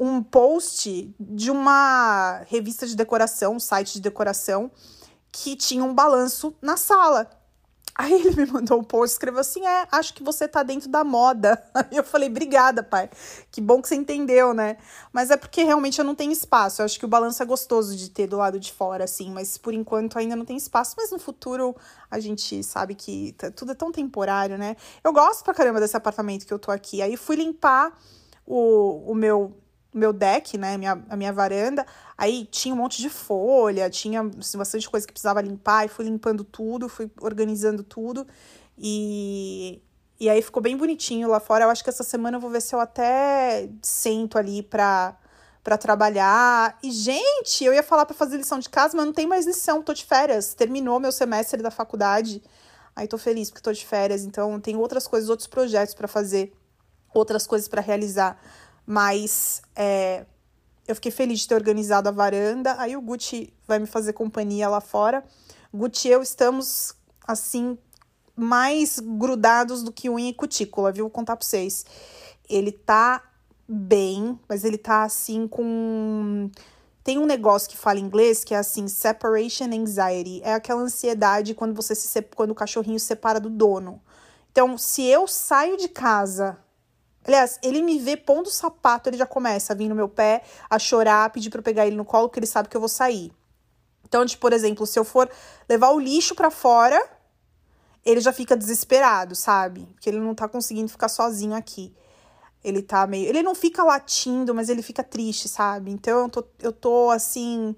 um 0.00 0.22
post 0.22 1.14
de 1.20 1.50
uma 1.50 2.40
revista 2.48 2.86
de 2.86 2.96
decoração, 2.96 3.56
um 3.56 3.60
site 3.60 3.92
de 3.92 4.00
decoração, 4.00 4.70
que 5.30 5.54
tinha 5.54 5.84
um 5.84 5.94
balanço 5.94 6.54
na 6.62 6.78
sala. 6.78 7.28
Aí 7.94 8.12
ele 8.12 8.34
me 8.34 8.46
mandou 8.46 8.80
um 8.80 8.84
post, 8.84 9.14
escreveu 9.14 9.40
assim: 9.40 9.66
É, 9.66 9.86
acho 9.92 10.14
que 10.14 10.22
você 10.22 10.48
tá 10.48 10.62
dentro 10.62 10.88
da 10.88 11.04
moda. 11.04 11.62
Aí 11.74 11.96
eu 11.96 12.04
falei: 12.04 12.28
Obrigada, 12.28 12.82
pai. 12.82 13.10
Que 13.50 13.60
bom 13.60 13.82
que 13.82 13.88
você 13.88 13.94
entendeu, 13.94 14.54
né? 14.54 14.78
Mas 15.12 15.30
é 15.30 15.36
porque 15.36 15.62
realmente 15.62 15.98
eu 15.98 16.04
não 16.04 16.14
tenho 16.14 16.32
espaço. 16.32 16.80
Eu 16.80 16.86
acho 16.86 16.98
que 16.98 17.04
o 17.04 17.08
balanço 17.08 17.42
é 17.42 17.46
gostoso 17.46 17.94
de 17.94 18.10
ter 18.10 18.26
do 18.26 18.38
lado 18.38 18.58
de 18.58 18.72
fora, 18.72 19.04
assim, 19.04 19.30
mas 19.30 19.58
por 19.58 19.74
enquanto 19.74 20.18
ainda 20.18 20.34
não 20.34 20.44
tem 20.44 20.56
espaço. 20.56 20.94
Mas 20.96 21.10
no 21.10 21.18
futuro 21.18 21.76
a 22.10 22.18
gente 22.18 22.62
sabe 22.64 22.94
que 22.94 23.34
tudo 23.54 23.72
é 23.72 23.74
tão 23.74 23.92
temporário, 23.92 24.56
né? 24.56 24.76
Eu 25.04 25.12
gosto 25.12 25.44
pra 25.44 25.52
caramba 25.52 25.78
desse 25.80 25.96
apartamento 25.96 26.46
que 26.46 26.52
eu 26.52 26.58
tô 26.58 26.70
aqui. 26.70 27.02
Aí 27.02 27.16
fui 27.16 27.36
limpar 27.36 27.92
o, 28.46 29.10
o 29.10 29.14
meu 29.14 29.61
meu 29.92 30.12
deck, 30.12 30.56
né, 30.56 30.78
minha, 30.78 31.04
a 31.08 31.16
minha 31.16 31.32
varanda, 31.32 31.86
aí 32.16 32.46
tinha 32.46 32.74
um 32.74 32.78
monte 32.78 33.02
de 33.02 33.10
folha, 33.10 33.90
tinha 33.90 34.22
bastante 34.56 34.88
coisa 34.88 35.06
que 35.06 35.12
precisava 35.12 35.40
limpar, 35.40 35.84
e 35.84 35.88
fui 35.88 36.04
limpando 36.04 36.44
tudo, 36.44 36.88
fui 36.88 37.10
organizando 37.20 37.82
tudo, 37.82 38.26
e, 38.78 39.82
e 40.18 40.30
aí 40.30 40.40
ficou 40.40 40.62
bem 40.62 40.76
bonitinho 40.76 41.28
lá 41.28 41.40
fora. 41.40 41.64
Eu 41.64 41.70
acho 41.70 41.84
que 41.84 41.90
essa 41.90 42.02
semana 42.02 42.36
eu 42.36 42.40
vou 42.40 42.50
ver 42.50 42.62
se 42.62 42.74
eu 42.74 42.80
até 42.80 43.68
sento 43.82 44.38
ali 44.38 44.62
pra, 44.62 45.16
pra 45.62 45.76
trabalhar. 45.76 46.78
E, 46.82 46.90
gente, 46.90 47.64
eu 47.64 47.74
ia 47.74 47.82
falar 47.82 48.06
pra 48.06 48.14
fazer 48.14 48.36
lição 48.38 48.58
de 48.58 48.68
casa, 48.70 48.96
mas 48.96 49.04
não 49.04 49.12
tem 49.12 49.26
mais 49.26 49.46
lição, 49.46 49.82
tô 49.82 49.92
de 49.92 50.04
férias, 50.04 50.54
terminou 50.54 50.98
meu 50.98 51.12
semestre 51.12 51.62
da 51.62 51.70
faculdade, 51.70 52.42
aí 52.96 53.06
tô 53.06 53.18
feliz 53.18 53.50
porque 53.50 53.62
tô 53.62 53.72
de 53.72 53.84
férias, 53.84 54.24
então 54.24 54.58
tem 54.58 54.76
outras 54.76 55.06
coisas, 55.06 55.28
outros 55.28 55.46
projetos 55.46 55.94
para 55.94 56.08
fazer 56.08 56.52
outras 57.14 57.46
coisas 57.46 57.68
para 57.68 57.82
realizar. 57.82 58.40
Mas 58.86 59.62
é, 59.76 60.26
eu 60.86 60.94
fiquei 60.94 61.12
feliz 61.12 61.40
de 61.40 61.48
ter 61.48 61.54
organizado 61.54 62.08
a 62.08 62.12
varanda. 62.12 62.74
Aí 62.78 62.96
o 62.96 63.00
Gucci 63.00 63.52
vai 63.66 63.78
me 63.78 63.86
fazer 63.86 64.12
companhia 64.12 64.68
lá 64.68 64.80
fora. 64.80 65.24
Gucci 65.72 66.08
e 66.08 66.12
eu 66.12 66.22
estamos, 66.22 66.94
assim, 67.26 67.78
mais 68.36 68.98
grudados 68.98 69.82
do 69.82 69.92
que 69.92 70.10
unha 70.10 70.30
e 70.30 70.34
cutícula, 70.34 70.92
viu? 70.92 71.04
Vou 71.04 71.10
contar 71.10 71.36
pra 71.36 71.46
vocês. 71.46 71.84
Ele 72.48 72.72
tá 72.72 73.22
bem, 73.68 74.38
mas 74.48 74.64
ele 74.64 74.78
tá 74.78 75.04
assim 75.04 75.46
com. 75.46 76.50
Tem 77.04 77.18
um 77.18 77.26
negócio 77.26 77.68
que 77.68 77.76
fala 77.76 77.98
inglês 77.98 78.44
que 78.44 78.54
é 78.54 78.58
assim, 78.58 78.86
separation 78.86 79.64
anxiety. 79.72 80.40
É 80.44 80.54
aquela 80.54 80.82
ansiedade 80.82 81.54
quando 81.54 81.74
você 81.74 81.94
se 81.94 82.22
quando 82.22 82.50
o 82.50 82.54
cachorrinho 82.54 82.98
se 82.98 83.06
separa 83.06 83.40
do 83.40 83.50
dono. 83.50 84.00
Então, 84.50 84.76
se 84.76 85.02
eu 85.02 85.26
saio 85.26 85.76
de 85.76 85.88
casa 85.88 86.58
Aliás, 87.24 87.58
ele 87.62 87.82
me 87.82 87.98
vê 87.98 88.16
pondo 88.16 88.46
o 88.46 88.50
sapato, 88.50 89.08
ele 89.08 89.16
já 89.16 89.26
começa 89.26 89.72
a 89.72 89.76
vir 89.76 89.88
no 89.88 89.94
meu 89.94 90.08
pé, 90.08 90.42
a 90.68 90.78
chorar, 90.78 91.24
a 91.24 91.30
pedir 91.30 91.50
pra 91.50 91.60
eu 91.60 91.62
pegar 91.62 91.86
ele 91.86 91.96
no 91.96 92.04
colo, 92.04 92.28
porque 92.28 92.40
ele 92.40 92.46
sabe 92.46 92.68
que 92.68 92.76
eu 92.76 92.80
vou 92.80 92.88
sair. 92.88 93.32
Então, 94.04 94.26
tipo, 94.26 94.40
por 94.40 94.52
exemplo, 94.52 94.86
se 94.86 94.98
eu 94.98 95.04
for 95.04 95.30
levar 95.68 95.90
o 95.90 96.00
lixo 96.00 96.34
para 96.34 96.50
fora, 96.50 97.00
ele 98.04 98.20
já 98.20 98.32
fica 98.32 98.56
desesperado, 98.56 99.34
sabe? 99.34 99.86
Porque 99.94 100.10
ele 100.10 100.18
não 100.18 100.34
tá 100.34 100.48
conseguindo 100.48 100.88
ficar 100.88 101.08
sozinho 101.08 101.54
aqui. 101.54 101.94
Ele 102.62 102.82
tá 102.82 103.06
meio. 103.06 103.28
Ele 103.28 103.42
não 103.42 103.54
fica 103.54 103.82
latindo, 103.82 104.54
mas 104.54 104.68
ele 104.68 104.82
fica 104.82 105.02
triste, 105.02 105.48
sabe? 105.48 105.90
Então 105.90 106.24
eu 106.24 106.28
tô, 106.28 106.44
eu 106.60 106.72
tô 106.72 107.10
assim 107.10 107.74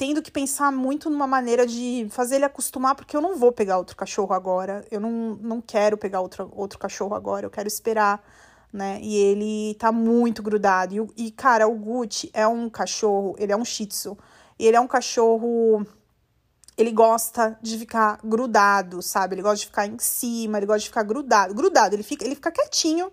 tendo 0.00 0.22
que 0.22 0.30
pensar 0.30 0.72
muito 0.72 1.10
numa 1.10 1.26
maneira 1.26 1.66
de 1.66 2.06
fazer 2.08 2.36
ele 2.36 2.46
acostumar, 2.46 2.94
porque 2.94 3.14
eu 3.14 3.20
não 3.20 3.36
vou 3.36 3.52
pegar 3.52 3.76
outro 3.76 3.94
cachorro 3.94 4.32
agora. 4.32 4.82
Eu 4.90 4.98
não, 4.98 5.38
não 5.42 5.60
quero 5.60 5.98
pegar 5.98 6.22
outro, 6.22 6.50
outro 6.56 6.78
cachorro 6.78 7.14
agora, 7.14 7.44
eu 7.44 7.50
quero 7.50 7.68
esperar, 7.68 8.24
né? 8.72 8.98
E 9.02 9.14
ele 9.14 9.74
tá 9.74 9.92
muito 9.92 10.42
grudado. 10.42 11.12
E, 11.18 11.26
e, 11.26 11.30
cara, 11.30 11.68
o 11.68 11.74
Gucci 11.74 12.30
é 12.32 12.48
um 12.48 12.70
cachorro, 12.70 13.36
ele 13.38 13.52
é 13.52 13.56
um 13.56 13.62
shih 13.62 13.84
tzu. 13.84 14.16
Ele 14.58 14.74
é 14.74 14.80
um 14.80 14.86
cachorro. 14.86 15.86
Ele 16.78 16.92
gosta 16.92 17.58
de 17.60 17.76
ficar 17.76 18.20
grudado, 18.24 19.02
sabe? 19.02 19.34
Ele 19.34 19.42
gosta 19.42 19.58
de 19.58 19.66
ficar 19.66 19.86
em 19.86 19.98
cima, 19.98 20.56
ele 20.56 20.64
gosta 20.64 20.80
de 20.80 20.86
ficar 20.86 21.02
grudado. 21.02 21.52
Grudado, 21.52 21.94
ele 21.94 22.02
fica, 22.02 22.24
ele 22.24 22.36
fica 22.36 22.50
quietinho, 22.50 23.12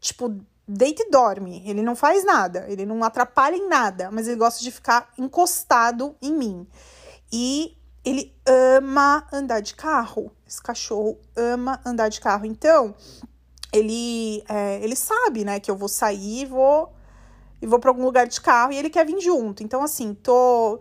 tipo, 0.00 0.32
deita 0.66 1.02
e 1.02 1.10
dorme. 1.10 1.62
Ele 1.66 1.82
não 1.82 1.94
faz 1.96 2.24
nada, 2.24 2.66
ele 2.68 2.86
não 2.86 3.02
atrapalha 3.02 3.56
em 3.56 3.68
nada, 3.68 4.10
mas 4.10 4.28
ele 4.28 4.36
gosta 4.36 4.62
de 4.62 4.70
ficar 4.70 5.10
encostado 5.18 6.14
em 6.20 6.32
mim. 6.32 6.66
E 7.32 7.76
ele 8.04 8.34
ama 8.46 9.26
andar 9.32 9.60
de 9.60 9.74
carro. 9.74 10.30
Esse 10.46 10.62
cachorro 10.62 11.18
ama 11.36 11.80
andar 11.84 12.08
de 12.08 12.20
carro. 12.20 12.44
Então, 12.44 12.94
ele, 13.72 14.42
é, 14.48 14.80
ele 14.82 14.96
sabe, 14.96 15.44
né, 15.44 15.60
que 15.60 15.70
eu 15.70 15.76
vou 15.76 15.88
sair 15.88 16.42
e 16.42 16.46
vou, 16.46 16.92
e 17.60 17.66
vou 17.66 17.78
para 17.78 17.90
algum 17.90 18.04
lugar 18.04 18.26
de 18.26 18.40
carro 18.40 18.72
e 18.72 18.76
ele 18.76 18.90
quer 18.90 19.06
vir 19.06 19.20
junto. 19.20 19.62
Então, 19.62 19.82
assim, 19.82 20.14
tô 20.14 20.80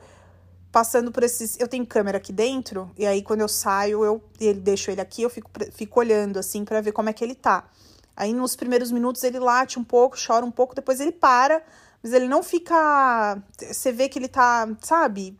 passando 0.71 1.11
por 1.11 1.23
esses. 1.23 1.59
Eu 1.59 1.67
tenho 1.67 1.85
câmera 1.85 2.17
aqui 2.17 2.31
dentro, 2.31 2.89
e 2.97 3.05
aí 3.05 3.21
quando 3.21 3.41
eu 3.41 3.47
saio, 3.47 4.03
eu 4.05 4.21
ele 4.39 4.59
deixo 4.59 4.89
ele 4.89 5.01
aqui, 5.01 5.21
eu 5.21 5.29
fico, 5.29 5.49
fico 5.73 5.99
olhando 5.99 6.39
assim 6.39 6.63
para 6.63 6.81
ver 6.81 6.91
como 6.91 7.09
é 7.09 7.13
que 7.13 7.23
ele 7.23 7.35
tá. 7.35 7.69
Aí 8.15 8.33
nos 8.33 8.55
primeiros 8.55 8.91
minutos 8.91 9.23
ele 9.23 9.39
late 9.39 9.79
um 9.79 9.83
pouco, 9.83 10.17
chora 10.17 10.45
um 10.45 10.51
pouco, 10.51 10.75
depois 10.75 10.99
ele 10.99 11.11
para, 11.11 11.63
mas 12.01 12.13
ele 12.13 12.27
não 12.27 12.43
fica. 12.43 13.41
Você 13.57 13.91
vê 13.91 14.09
que 14.09 14.19
ele 14.19 14.27
tá, 14.27 14.67
sabe, 14.81 15.37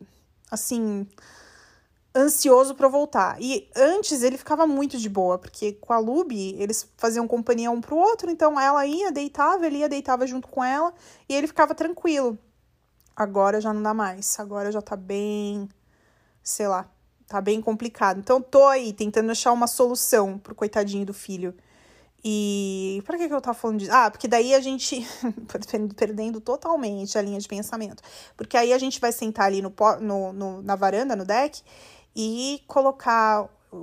assim, 0.50 1.06
ansioso 2.14 2.74
para 2.74 2.88
voltar. 2.88 3.40
E 3.40 3.68
antes 3.74 4.22
ele 4.22 4.36
ficava 4.36 4.66
muito 4.66 4.98
de 4.98 5.08
boa, 5.08 5.38
porque 5.38 5.72
com 5.74 5.92
a 5.92 5.98
Luby 5.98 6.54
eles 6.58 6.88
faziam 6.96 7.26
companhia 7.26 7.70
um 7.70 7.80
pro 7.80 7.96
outro, 7.96 8.30
então 8.30 8.60
ela 8.60 8.86
ia, 8.86 9.10
deitava, 9.10 9.66
ele 9.66 9.78
ia, 9.78 9.88
deitava 9.88 10.26
junto 10.26 10.48
com 10.48 10.62
ela 10.62 10.92
e 11.28 11.34
ele 11.34 11.46
ficava 11.46 11.74
tranquilo. 11.74 12.38
Agora 13.14 13.60
já 13.60 13.72
não 13.72 13.82
dá 13.82 13.92
mais, 13.92 14.38
agora 14.38 14.72
já 14.72 14.80
tá 14.80 14.96
bem, 14.96 15.68
sei 16.42 16.66
lá, 16.66 16.88
tá 17.26 17.40
bem 17.40 17.60
complicado. 17.60 18.18
Então 18.18 18.40
tô 18.40 18.66
aí 18.66 18.92
tentando 18.92 19.30
achar 19.30 19.52
uma 19.52 19.66
solução 19.66 20.38
pro 20.38 20.54
coitadinho 20.54 21.06
do 21.06 21.14
filho. 21.14 21.54
E 22.24 23.02
para 23.04 23.18
que, 23.18 23.26
que 23.26 23.34
eu 23.34 23.40
tava 23.40 23.58
falando 23.58 23.80
disso? 23.80 23.90
Ah, 23.92 24.10
porque 24.10 24.28
daí 24.28 24.54
a 24.54 24.60
gente. 24.60 25.06
perdendo 25.96 26.40
totalmente 26.40 27.18
a 27.18 27.22
linha 27.22 27.38
de 27.38 27.48
pensamento. 27.48 28.02
Porque 28.36 28.56
aí 28.56 28.72
a 28.72 28.78
gente 28.78 29.00
vai 29.00 29.10
sentar 29.10 29.46
ali 29.46 29.60
no, 29.60 29.72
no, 30.00 30.32
no 30.32 30.62
na 30.62 30.76
varanda, 30.76 31.16
no 31.16 31.24
deck, 31.24 31.60
e 32.14 32.62
colocar 32.68 33.48
o, 33.72 33.76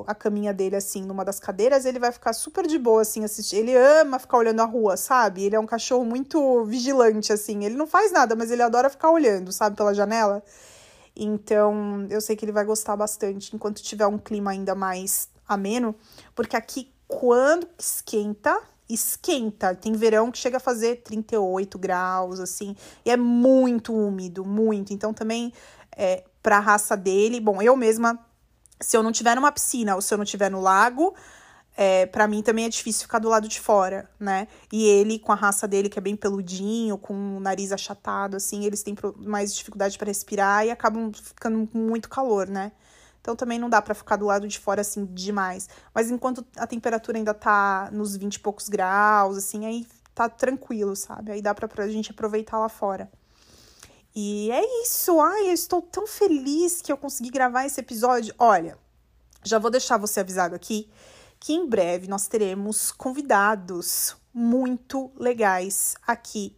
o, 0.00 0.04
a 0.06 0.14
caminha 0.14 0.52
dele 0.52 0.74
assim 0.76 1.02
numa 1.02 1.24
das 1.24 1.38
cadeiras, 1.38 1.84
ele 1.84 1.98
vai 1.98 2.10
ficar 2.10 2.32
super 2.32 2.66
de 2.66 2.78
boa, 2.78 3.02
assim, 3.02 3.22
assistir. 3.22 3.56
Ele 3.56 3.76
ama 3.76 4.18
ficar 4.18 4.38
olhando 4.38 4.60
a 4.60 4.64
rua, 4.64 4.96
sabe? 4.96 5.44
Ele 5.44 5.54
é 5.54 5.60
um 5.60 5.66
cachorro 5.66 6.04
muito 6.04 6.64
vigilante, 6.64 7.32
assim. 7.32 7.64
Ele 7.64 7.76
não 7.76 7.86
faz 7.86 8.10
nada, 8.10 8.34
mas 8.34 8.50
ele 8.50 8.62
adora 8.62 8.90
ficar 8.90 9.10
olhando, 9.10 9.52
sabe, 9.52 9.76
pela 9.76 9.94
janela. 9.94 10.42
Então, 11.14 12.06
eu 12.10 12.20
sei 12.20 12.34
que 12.34 12.44
ele 12.44 12.52
vai 12.52 12.64
gostar 12.64 12.96
bastante 12.96 13.54
enquanto 13.54 13.82
tiver 13.82 14.06
um 14.06 14.18
clima 14.18 14.50
ainda 14.50 14.74
mais 14.74 15.28
ameno, 15.48 15.94
porque 16.34 16.56
aqui 16.56 16.90
quando 17.06 17.68
esquenta, 17.78 18.60
esquenta. 18.88 19.74
Tem 19.74 19.92
verão 19.92 20.30
que 20.30 20.38
chega 20.38 20.56
a 20.56 20.60
fazer 20.60 21.02
38 21.02 21.78
graus, 21.78 22.40
assim, 22.40 22.76
e 23.04 23.10
é 23.10 23.16
muito 23.16 23.94
úmido, 23.94 24.44
muito. 24.44 24.92
Então, 24.92 25.12
também, 25.12 25.52
é, 25.96 26.24
pra 26.42 26.58
raça 26.58 26.96
dele, 26.96 27.40
bom, 27.40 27.60
eu 27.62 27.76
mesma, 27.76 28.18
se 28.80 28.96
eu 28.96 29.02
não 29.02 29.12
tiver 29.12 29.34
numa 29.34 29.52
piscina 29.52 29.94
ou 29.94 30.02
se 30.02 30.12
eu 30.12 30.18
não 30.18 30.24
tiver 30.24 30.50
no 30.50 30.60
lago, 30.60 31.14
é, 31.76 32.06
para 32.06 32.26
mim 32.26 32.42
também 32.42 32.64
é 32.64 32.68
difícil 32.68 33.02
ficar 33.02 33.18
do 33.18 33.28
lado 33.28 33.46
de 33.46 33.60
fora, 33.60 34.08
né? 34.18 34.48
E 34.72 34.86
ele, 34.86 35.18
com 35.18 35.30
a 35.30 35.34
raça 35.34 35.68
dele, 35.68 35.90
que 35.90 35.98
é 35.98 36.02
bem 36.02 36.16
peludinho, 36.16 36.96
com 36.96 37.36
o 37.36 37.40
nariz 37.40 37.70
achatado, 37.70 38.36
assim, 38.36 38.64
eles 38.64 38.82
têm 38.82 38.96
mais 39.18 39.54
dificuldade 39.54 39.98
para 39.98 40.06
respirar 40.06 40.64
e 40.64 40.70
acabam 40.70 41.12
ficando 41.12 41.66
com 41.66 41.78
muito 41.78 42.08
calor, 42.08 42.48
né? 42.48 42.72
Então 43.26 43.34
também 43.34 43.58
não 43.58 43.68
dá 43.68 43.82
para 43.82 43.92
ficar 43.92 44.14
do 44.14 44.26
lado 44.26 44.46
de 44.46 44.56
fora 44.56 44.82
assim 44.82 45.04
demais. 45.04 45.68
Mas 45.92 46.12
enquanto 46.12 46.46
a 46.56 46.64
temperatura 46.64 47.18
ainda 47.18 47.34
tá 47.34 47.88
nos 47.90 48.16
20 48.16 48.36
e 48.36 48.38
poucos 48.38 48.68
graus, 48.68 49.36
assim, 49.36 49.66
aí 49.66 49.84
tá 50.14 50.28
tranquilo, 50.28 50.94
sabe? 50.94 51.32
Aí 51.32 51.42
dá 51.42 51.52
pra, 51.52 51.66
pra 51.66 51.88
gente 51.88 52.12
aproveitar 52.12 52.56
lá 52.56 52.68
fora. 52.68 53.10
E 54.14 54.48
é 54.52 54.84
isso. 54.84 55.20
Ai, 55.20 55.48
eu 55.48 55.52
estou 55.52 55.82
tão 55.82 56.06
feliz 56.06 56.80
que 56.80 56.92
eu 56.92 56.96
consegui 56.96 57.30
gravar 57.30 57.66
esse 57.66 57.80
episódio. 57.80 58.32
Olha, 58.38 58.78
já 59.42 59.58
vou 59.58 59.72
deixar 59.72 59.96
você 59.96 60.20
avisado 60.20 60.54
aqui 60.54 60.88
que 61.40 61.52
em 61.52 61.68
breve 61.68 62.06
nós 62.06 62.28
teremos 62.28 62.92
convidados 62.92 64.16
muito 64.32 65.10
legais 65.16 65.96
aqui 66.06 66.54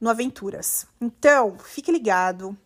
no 0.00 0.10
Aventuras. 0.10 0.84
Então, 1.00 1.56
fique 1.60 1.92
ligado 1.92 2.58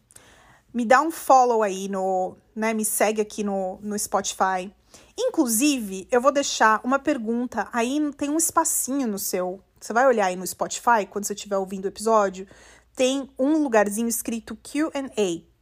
me 0.72 0.85
dá 0.85 1.00
um 1.00 1.11
follow 1.11 1.62
aí 1.62 1.88
no, 1.88 2.37
né, 2.54 2.72
me 2.72 2.85
segue 2.85 3.20
aqui 3.20 3.44
no, 3.44 3.78
no 3.82 3.98
Spotify. 3.98 4.72
Inclusive, 5.18 6.08
eu 6.11 6.20
vou 6.20 6.32
deixar 6.32 6.80
uma 6.82 6.98
pergunta 6.98 7.68
aí, 7.72 8.00
tem 8.16 8.30
um 8.30 8.38
espacinho 8.38 9.06
no 9.06 9.18
seu. 9.18 9.61
Você 9.80 9.92
vai 9.92 10.06
olhar 10.06 10.26
aí 10.26 10.37
no 10.37 10.46
Spotify 10.46 11.06
quando 11.08 11.24
você 11.24 11.35
estiver 11.35 11.56
ouvindo 11.56 11.85
o 11.85 11.88
episódio, 11.88 12.46
tem 12.94 13.28
um 13.38 13.62
lugarzinho 13.62 14.08
escrito 14.08 14.56
Q&A. 14.56 15.52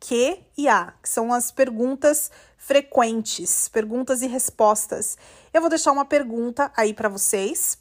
Q 0.00 0.38
e 0.56 0.68
A, 0.68 0.94
que 1.02 1.08
são 1.08 1.32
as 1.32 1.50
perguntas 1.50 2.30
frequentes, 2.56 3.68
perguntas 3.68 4.22
e 4.22 4.26
respostas. 4.26 5.16
Eu 5.52 5.60
vou 5.60 5.70
deixar 5.70 5.92
uma 5.92 6.04
pergunta 6.04 6.70
aí 6.76 6.94
para 6.94 7.08
vocês 7.08 7.78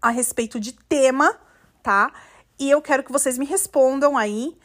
a 0.00 0.10
respeito 0.10 0.60
de 0.60 0.72
tema, 0.72 1.36
tá? 1.82 2.12
E 2.58 2.70
eu 2.70 2.80
quero 2.80 3.02
que 3.02 3.12
vocês 3.12 3.38
me 3.38 3.46
respondam 3.46 4.16
aí 4.16 4.56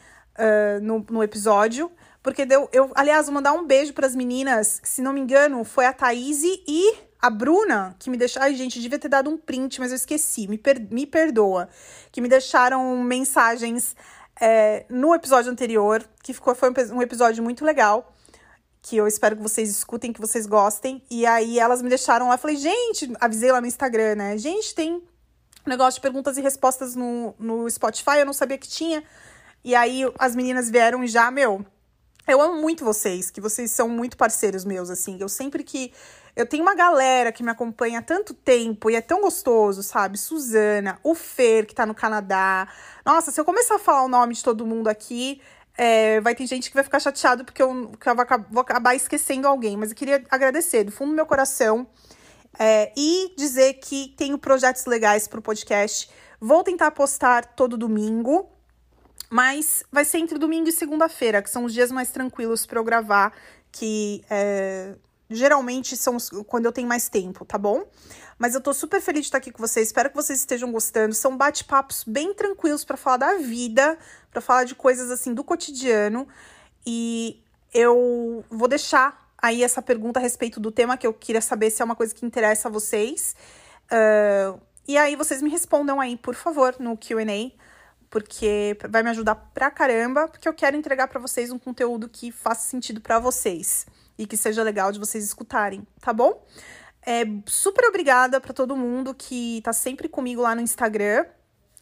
no, 0.80 1.04
no 1.10 1.22
episódio. 1.22 1.90
Porque 2.22 2.46
deu. 2.46 2.68
Eu, 2.72 2.90
aliás, 2.94 3.26
vou 3.26 3.34
mandar 3.34 3.52
um 3.52 3.66
beijo 3.66 3.92
para 3.92 4.06
as 4.06 4.16
meninas, 4.16 4.80
que, 4.80 4.88
se 4.88 5.02
não 5.02 5.12
me 5.12 5.20
engano, 5.20 5.62
foi 5.62 5.84
a 5.84 5.92
Thaís 5.92 6.42
e 6.42 6.94
a 7.20 7.28
Bruna, 7.28 7.94
que 7.98 8.08
me 8.08 8.16
deixaram. 8.16 8.46
Ai, 8.46 8.54
gente, 8.54 8.80
devia 8.80 8.98
ter 8.98 9.08
dado 9.08 9.28
um 9.28 9.36
print, 9.36 9.78
mas 9.78 9.90
eu 9.90 9.96
esqueci. 9.96 10.48
Me, 10.48 10.56
per, 10.56 10.80
me 10.90 11.06
perdoa. 11.06 11.68
Que 12.10 12.20
me 12.20 12.28
deixaram 12.28 12.96
mensagens 13.02 13.94
é, 14.40 14.86
no 14.88 15.14
episódio 15.14 15.50
anterior, 15.50 16.02
que 16.22 16.32
ficou, 16.32 16.54
foi 16.54 16.70
um, 16.70 16.96
um 16.96 17.02
episódio 17.02 17.42
muito 17.42 17.64
legal 17.64 18.10
que 18.84 18.98
eu 18.98 19.06
espero 19.06 19.34
que 19.34 19.42
vocês 19.42 19.70
escutem, 19.70 20.12
que 20.12 20.20
vocês 20.20 20.44
gostem. 20.44 21.02
E 21.10 21.24
aí 21.24 21.58
elas 21.58 21.80
me 21.80 21.88
deixaram 21.88 22.28
lá, 22.28 22.36
falei, 22.36 22.56
gente, 22.56 23.10
avisei 23.18 23.50
lá 23.50 23.58
no 23.58 23.66
Instagram, 23.66 24.14
né? 24.14 24.36
Gente, 24.36 24.74
tem 24.74 25.02
negócio 25.66 25.94
de 25.94 26.02
perguntas 26.02 26.36
e 26.36 26.42
respostas 26.42 26.94
no, 26.94 27.34
no 27.38 27.68
Spotify, 27.70 28.18
eu 28.18 28.26
não 28.26 28.34
sabia 28.34 28.58
que 28.58 28.68
tinha. 28.68 29.02
E 29.64 29.74
aí 29.74 30.02
as 30.18 30.36
meninas 30.36 30.68
vieram 30.70 31.02
e 31.02 31.08
já, 31.08 31.30
meu, 31.30 31.64
eu 32.28 32.40
amo 32.40 32.60
muito 32.60 32.84
vocês, 32.84 33.30
que 33.30 33.40
vocês 33.40 33.70
são 33.70 33.88
muito 33.88 34.16
parceiros 34.16 34.64
meus, 34.64 34.90
assim. 34.90 35.16
Eu 35.20 35.28
sempre 35.28 35.64
que. 35.64 35.92
Eu 36.36 36.46
tenho 36.46 36.62
uma 36.62 36.74
galera 36.74 37.30
que 37.30 37.42
me 37.42 37.50
acompanha 37.50 38.00
há 38.00 38.02
tanto 38.02 38.34
tempo 38.34 38.90
e 38.90 38.96
é 38.96 39.00
tão 39.00 39.20
gostoso, 39.20 39.82
sabe? 39.82 40.18
Suzana, 40.18 40.98
o 41.02 41.14
Fer, 41.14 41.64
que 41.64 41.74
tá 41.74 41.86
no 41.86 41.94
Canadá. 41.94 42.66
Nossa, 43.06 43.30
se 43.30 43.40
eu 43.40 43.44
começar 43.44 43.76
a 43.76 43.78
falar 43.78 44.02
o 44.02 44.08
nome 44.08 44.34
de 44.34 44.42
todo 44.42 44.66
mundo 44.66 44.88
aqui, 44.88 45.40
é, 45.78 46.20
vai 46.20 46.34
ter 46.34 46.46
gente 46.46 46.68
que 46.70 46.74
vai 46.74 46.82
ficar 46.82 46.98
chateado 46.98 47.44
porque 47.44 47.62
eu, 47.62 47.92
que 48.00 48.08
eu 48.08 48.14
vou 48.50 48.60
acabar 48.60 48.94
esquecendo 48.96 49.46
alguém. 49.46 49.76
Mas 49.76 49.90
eu 49.90 49.96
queria 49.96 50.24
agradecer 50.28 50.84
do 50.84 50.90
fundo 50.92 51.10
do 51.10 51.16
meu 51.16 51.26
coração 51.26 51.86
É, 52.56 52.92
e 52.96 53.34
dizer 53.36 53.74
que 53.74 54.14
tenho 54.16 54.38
projetos 54.38 54.86
legais 54.86 55.26
para 55.26 55.40
o 55.40 55.42
podcast. 55.42 56.08
Vou 56.40 56.62
tentar 56.62 56.92
postar 56.92 57.44
todo 57.56 57.76
domingo, 57.76 58.48
mas 59.30 59.82
vai 59.90 60.04
ser 60.04 60.18
entre 60.18 60.38
domingo 60.38 60.68
e 60.68 60.72
segunda-feira, 60.72 61.42
que 61.42 61.50
são 61.50 61.64
os 61.64 61.72
dias 61.72 61.90
mais 61.90 62.10
tranquilos 62.10 62.66
para 62.66 62.78
eu 62.78 62.84
gravar, 62.84 63.32
que 63.72 64.24
é, 64.30 64.94
geralmente 65.28 65.96
são 65.96 66.16
quando 66.46 66.66
eu 66.66 66.72
tenho 66.72 66.86
mais 66.86 67.08
tempo, 67.08 67.44
tá 67.44 67.58
bom? 67.58 67.84
Mas 68.38 68.54
eu 68.54 68.60
tô 68.60 68.72
super 68.72 69.00
feliz 69.00 69.22
de 69.22 69.26
estar 69.26 69.38
aqui 69.38 69.50
com 69.50 69.58
vocês. 69.58 69.88
Espero 69.88 70.10
que 70.10 70.16
vocês 70.16 70.38
estejam 70.40 70.70
gostando. 70.70 71.14
São 71.14 71.36
bate-papos 71.36 72.04
bem 72.06 72.34
tranquilos 72.34 72.84
para 72.84 72.96
falar 72.96 73.16
da 73.16 73.34
vida, 73.38 73.96
para 74.30 74.40
falar 74.40 74.64
de 74.64 74.74
coisas 74.74 75.10
assim 75.10 75.32
do 75.32 75.44
cotidiano. 75.44 76.28
E 76.86 77.42
eu 77.72 78.44
vou 78.50 78.68
deixar 78.68 79.32
aí 79.38 79.62
essa 79.62 79.82
pergunta 79.82 80.18
a 80.18 80.22
respeito 80.22 80.58
do 80.58 80.70
tema 80.70 80.96
que 80.96 81.06
eu 81.06 81.12
queria 81.12 81.40
saber 81.40 81.70
se 81.70 81.82
é 81.82 81.84
uma 81.84 81.96
coisa 81.96 82.14
que 82.14 82.26
interessa 82.26 82.68
a 82.68 82.70
vocês. 82.70 83.36
Uh, 83.86 84.60
e 84.86 84.96
aí 84.96 85.16
vocês 85.16 85.40
me 85.40 85.50
respondam 85.50 86.00
aí, 86.00 86.16
por 86.16 86.34
favor, 86.34 86.76
no 86.78 86.96
QA, 86.96 87.52
porque 88.14 88.78
vai 88.88 89.02
me 89.02 89.10
ajudar 89.10 89.34
pra 89.34 89.72
caramba, 89.72 90.28
porque 90.28 90.48
eu 90.48 90.54
quero 90.54 90.76
entregar 90.76 91.08
para 91.08 91.18
vocês 91.18 91.50
um 91.50 91.58
conteúdo 91.58 92.08
que 92.08 92.30
faça 92.30 92.68
sentido 92.68 93.00
para 93.00 93.18
vocês 93.18 93.86
e 94.16 94.24
que 94.24 94.36
seja 94.36 94.62
legal 94.62 94.92
de 94.92 95.00
vocês 95.00 95.24
escutarem, 95.24 95.84
tá 96.00 96.12
bom? 96.12 96.40
É, 97.04 97.24
super 97.44 97.84
obrigada 97.88 98.40
para 98.40 98.54
todo 98.54 98.76
mundo 98.76 99.16
que 99.16 99.60
tá 99.64 99.72
sempre 99.72 100.08
comigo 100.08 100.42
lá 100.42 100.54
no 100.54 100.60
Instagram. 100.60 101.26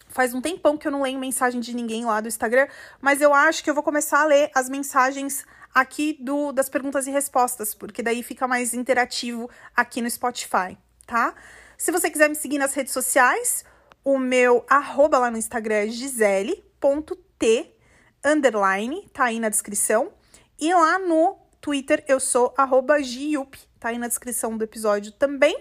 Faz 0.09 0.33
um 0.33 0.40
tempão 0.40 0.79
que 0.79 0.88
eu 0.88 0.90
não 0.90 1.03
leio 1.03 1.18
mensagem 1.18 1.61
de 1.61 1.77
ninguém 1.77 2.07
lá 2.07 2.18
do 2.23 2.29
Instagram, 2.29 2.66
mas 2.99 3.21
eu 3.21 3.35
acho 3.35 3.62
que 3.62 3.68
eu 3.68 3.75
vou 3.75 3.83
começar 3.83 4.23
a 4.23 4.25
ler 4.25 4.51
as 4.55 4.71
mensagens 4.71 5.45
aqui 5.75 6.16
do 6.18 6.51
das 6.51 6.71
perguntas 6.71 7.07
e 7.07 7.11
respostas, 7.11 7.75
porque 7.75 8.03
daí 8.03 8.23
fica 8.23 8.49
mais 8.49 8.73
interativo 8.73 9.51
aqui 9.77 10.01
no 10.01 10.09
Spotify, 10.09 10.79
tá? 11.07 11.35
Se 11.77 11.92
você 11.92 12.11
quiser 12.11 12.31
me 12.31 12.37
seguir 12.37 12.57
nas 12.57 12.73
redes 12.73 12.95
sociais, 12.95 13.66
o 14.05 14.19
meu 14.19 14.65
arroba 14.69 15.19
lá 15.19 15.31
no 15.31 15.38
Instagram 15.38 15.75
é 15.75 15.88
gisele.t 15.88 17.77
underline, 18.25 19.09
tá 19.12 19.25
aí 19.25 19.41
na 19.41 19.49
descrição. 19.49 20.12
E 20.59 20.73
lá 20.73 20.99
no 20.99 21.37
Twitter 21.61 22.05
eu 22.07 22.21
sou 22.21 22.53
arroba 22.57 23.03
giup, 23.03 23.59
tá 23.79 23.88
aí 23.88 23.99
na 23.99 24.09
descrição 24.09 24.57
do 24.57 24.65
episódio 24.65 25.12
também. 25.12 25.57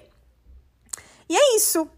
E 1.29 1.35
é 1.35 1.55
isso. 1.55 1.89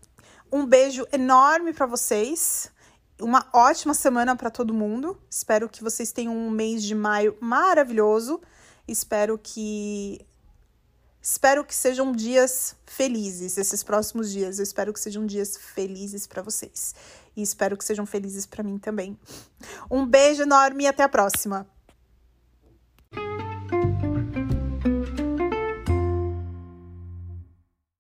Um 0.52 0.66
beijo 0.66 1.08
enorme 1.12 1.74
para 1.74 1.86
vocês. 1.86 2.72
Uma 3.20 3.48
ótima 3.54 3.94
semana 3.94 4.36
para 4.36 4.50
todo 4.50 4.74
mundo. 4.74 5.20
Espero 5.30 5.68
que 5.68 5.84
vocês 5.84 6.12
tenham 6.12 6.36
um 6.36 6.50
mês 6.50 6.84
de 6.84 6.94
maio 6.94 7.36
maravilhoso. 7.40 8.42
Espero 8.88 9.40
que 9.42 10.26
espero 11.24 11.64
que 11.64 11.74
sejam 11.74 12.12
dias 12.12 12.76
felizes 12.86 13.58
esses 13.58 13.82
próximos 13.82 14.30
dias. 14.30 14.60
Eu 14.60 14.64
espero 14.64 14.92
que 14.92 15.00
sejam 15.00 15.26
dias 15.26 15.56
felizes 15.58 16.28
para 16.28 16.42
vocês 16.42 16.94
e 17.36 17.42
espero 17.42 17.78
que 17.78 17.86
sejam 17.86 18.06
felizes 18.06 18.46
para 18.46 18.62
mim 18.62 18.78
também. 18.78 19.18
Um 19.90 20.06
beijo 20.06 20.44
enorme 20.44 20.84
e 20.84 20.88
até 20.88 21.02
a 21.02 21.10
próxima. 21.10 21.66